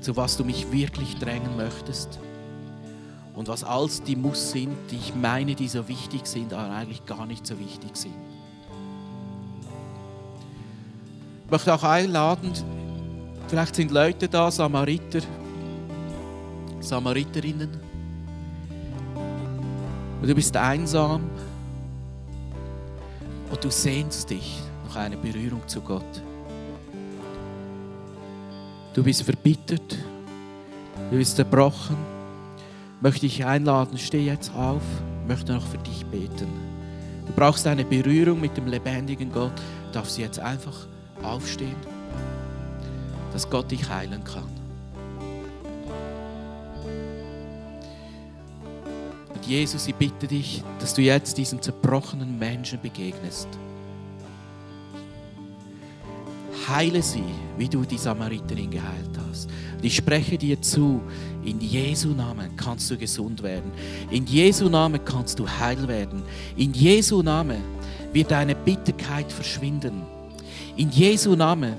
zu 0.00 0.14
was 0.16 0.36
du 0.36 0.44
mich 0.44 0.70
wirklich 0.70 1.16
drängen 1.16 1.56
möchtest. 1.56 2.18
Und 3.38 3.46
was 3.46 3.62
als 3.62 4.02
die 4.02 4.16
Muss 4.16 4.50
sind, 4.50 4.74
die 4.90 4.96
ich 4.96 5.14
meine, 5.14 5.54
die 5.54 5.68
so 5.68 5.86
wichtig 5.86 6.26
sind, 6.26 6.52
aber 6.52 6.74
eigentlich 6.74 7.06
gar 7.06 7.24
nicht 7.24 7.46
so 7.46 7.56
wichtig 7.56 7.96
sind. 7.96 8.16
Ich 11.44 11.50
möchte 11.52 11.72
auch 11.72 11.84
einladen, 11.84 12.50
vielleicht 13.46 13.76
sind 13.76 13.92
Leute 13.92 14.28
da, 14.28 14.50
Samariter, 14.50 15.20
Samariterinnen, 16.80 17.70
und 20.20 20.28
du 20.28 20.34
bist 20.34 20.56
einsam 20.56 21.30
und 23.52 23.62
du 23.62 23.70
sehnst 23.70 24.30
dich 24.30 24.60
nach 24.88 24.96
einer 24.96 25.16
Berührung 25.16 25.62
zu 25.68 25.80
Gott. 25.80 26.22
Du 28.94 29.04
bist 29.04 29.22
verbittert, 29.22 29.96
du 31.12 31.16
bist 31.16 31.36
zerbrochen, 31.36 32.07
möchte 33.00 33.26
ich 33.26 33.44
einladen, 33.44 33.98
steh 33.98 34.24
jetzt 34.24 34.54
auf, 34.54 34.82
möchte 35.26 35.52
noch 35.52 35.66
für 35.66 35.78
dich 35.78 36.04
beten. 36.06 36.48
Du 37.26 37.32
brauchst 37.34 37.66
eine 37.66 37.84
Berührung 37.84 38.40
mit 38.40 38.56
dem 38.56 38.66
lebendigen 38.66 39.30
Gott, 39.32 39.52
du 39.86 39.92
darfst 39.92 40.18
jetzt 40.18 40.40
einfach 40.40 40.86
aufstehen, 41.22 41.76
dass 43.32 43.48
Gott 43.48 43.70
dich 43.70 43.88
heilen 43.88 44.24
kann. 44.24 44.48
Und 49.34 49.46
Jesus, 49.46 49.86
ich 49.86 49.94
bitte 49.94 50.26
dich, 50.26 50.62
dass 50.80 50.94
du 50.94 51.02
jetzt 51.02 51.38
diesen 51.38 51.62
zerbrochenen 51.62 52.38
Menschen 52.38 52.80
begegnest. 52.80 53.48
Heile 56.68 57.02
sie, 57.02 57.24
wie 57.56 57.68
du 57.68 57.84
die 57.84 57.98
Samariterin 57.98 58.70
geheilt 58.70 59.18
hast. 59.28 59.48
Und 59.76 59.84
ich 59.84 59.96
spreche 59.96 60.36
dir 60.36 60.60
zu, 60.60 61.00
in 61.44 61.60
Jesu 61.60 62.08
Namen 62.08 62.56
kannst 62.56 62.90
du 62.90 62.96
gesund 62.96 63.42
werden. 63.42 63.70
In 64.10 64.26
Jesu 64.26 64.68
Namen 64.68 65.04
kannst 65.04 65.38
du 65.38 65.48
heil 65.48 65.86
werden. 65.88 66.22
In 66.56 66.72
Jesu 66.72 67.22
Namen 67.22 67.62
wird 68.12 68.30
deine 68.30 68.54
Bitterkeit 68.54 69.30
verschwinden. 69.30 70.02
In 70.76 70.90
Jesu 70.90 71.34
Namen 71.34 71.74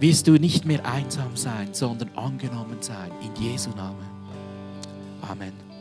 wirst 0.00 0.26
du 0.26 0.32
nicht 0.32 0.64
mehr 0.64 0.84
einsam 0.84 1.36
sein, 1.36 1.68
sondern 1.72 2.10
angenommen 2.16 2.78
sein. 2.80 3.10
In 3.22 3.42
Jesu 3.42 3.70
Namen. 3.70 4.06
Amen. 5.22 5.71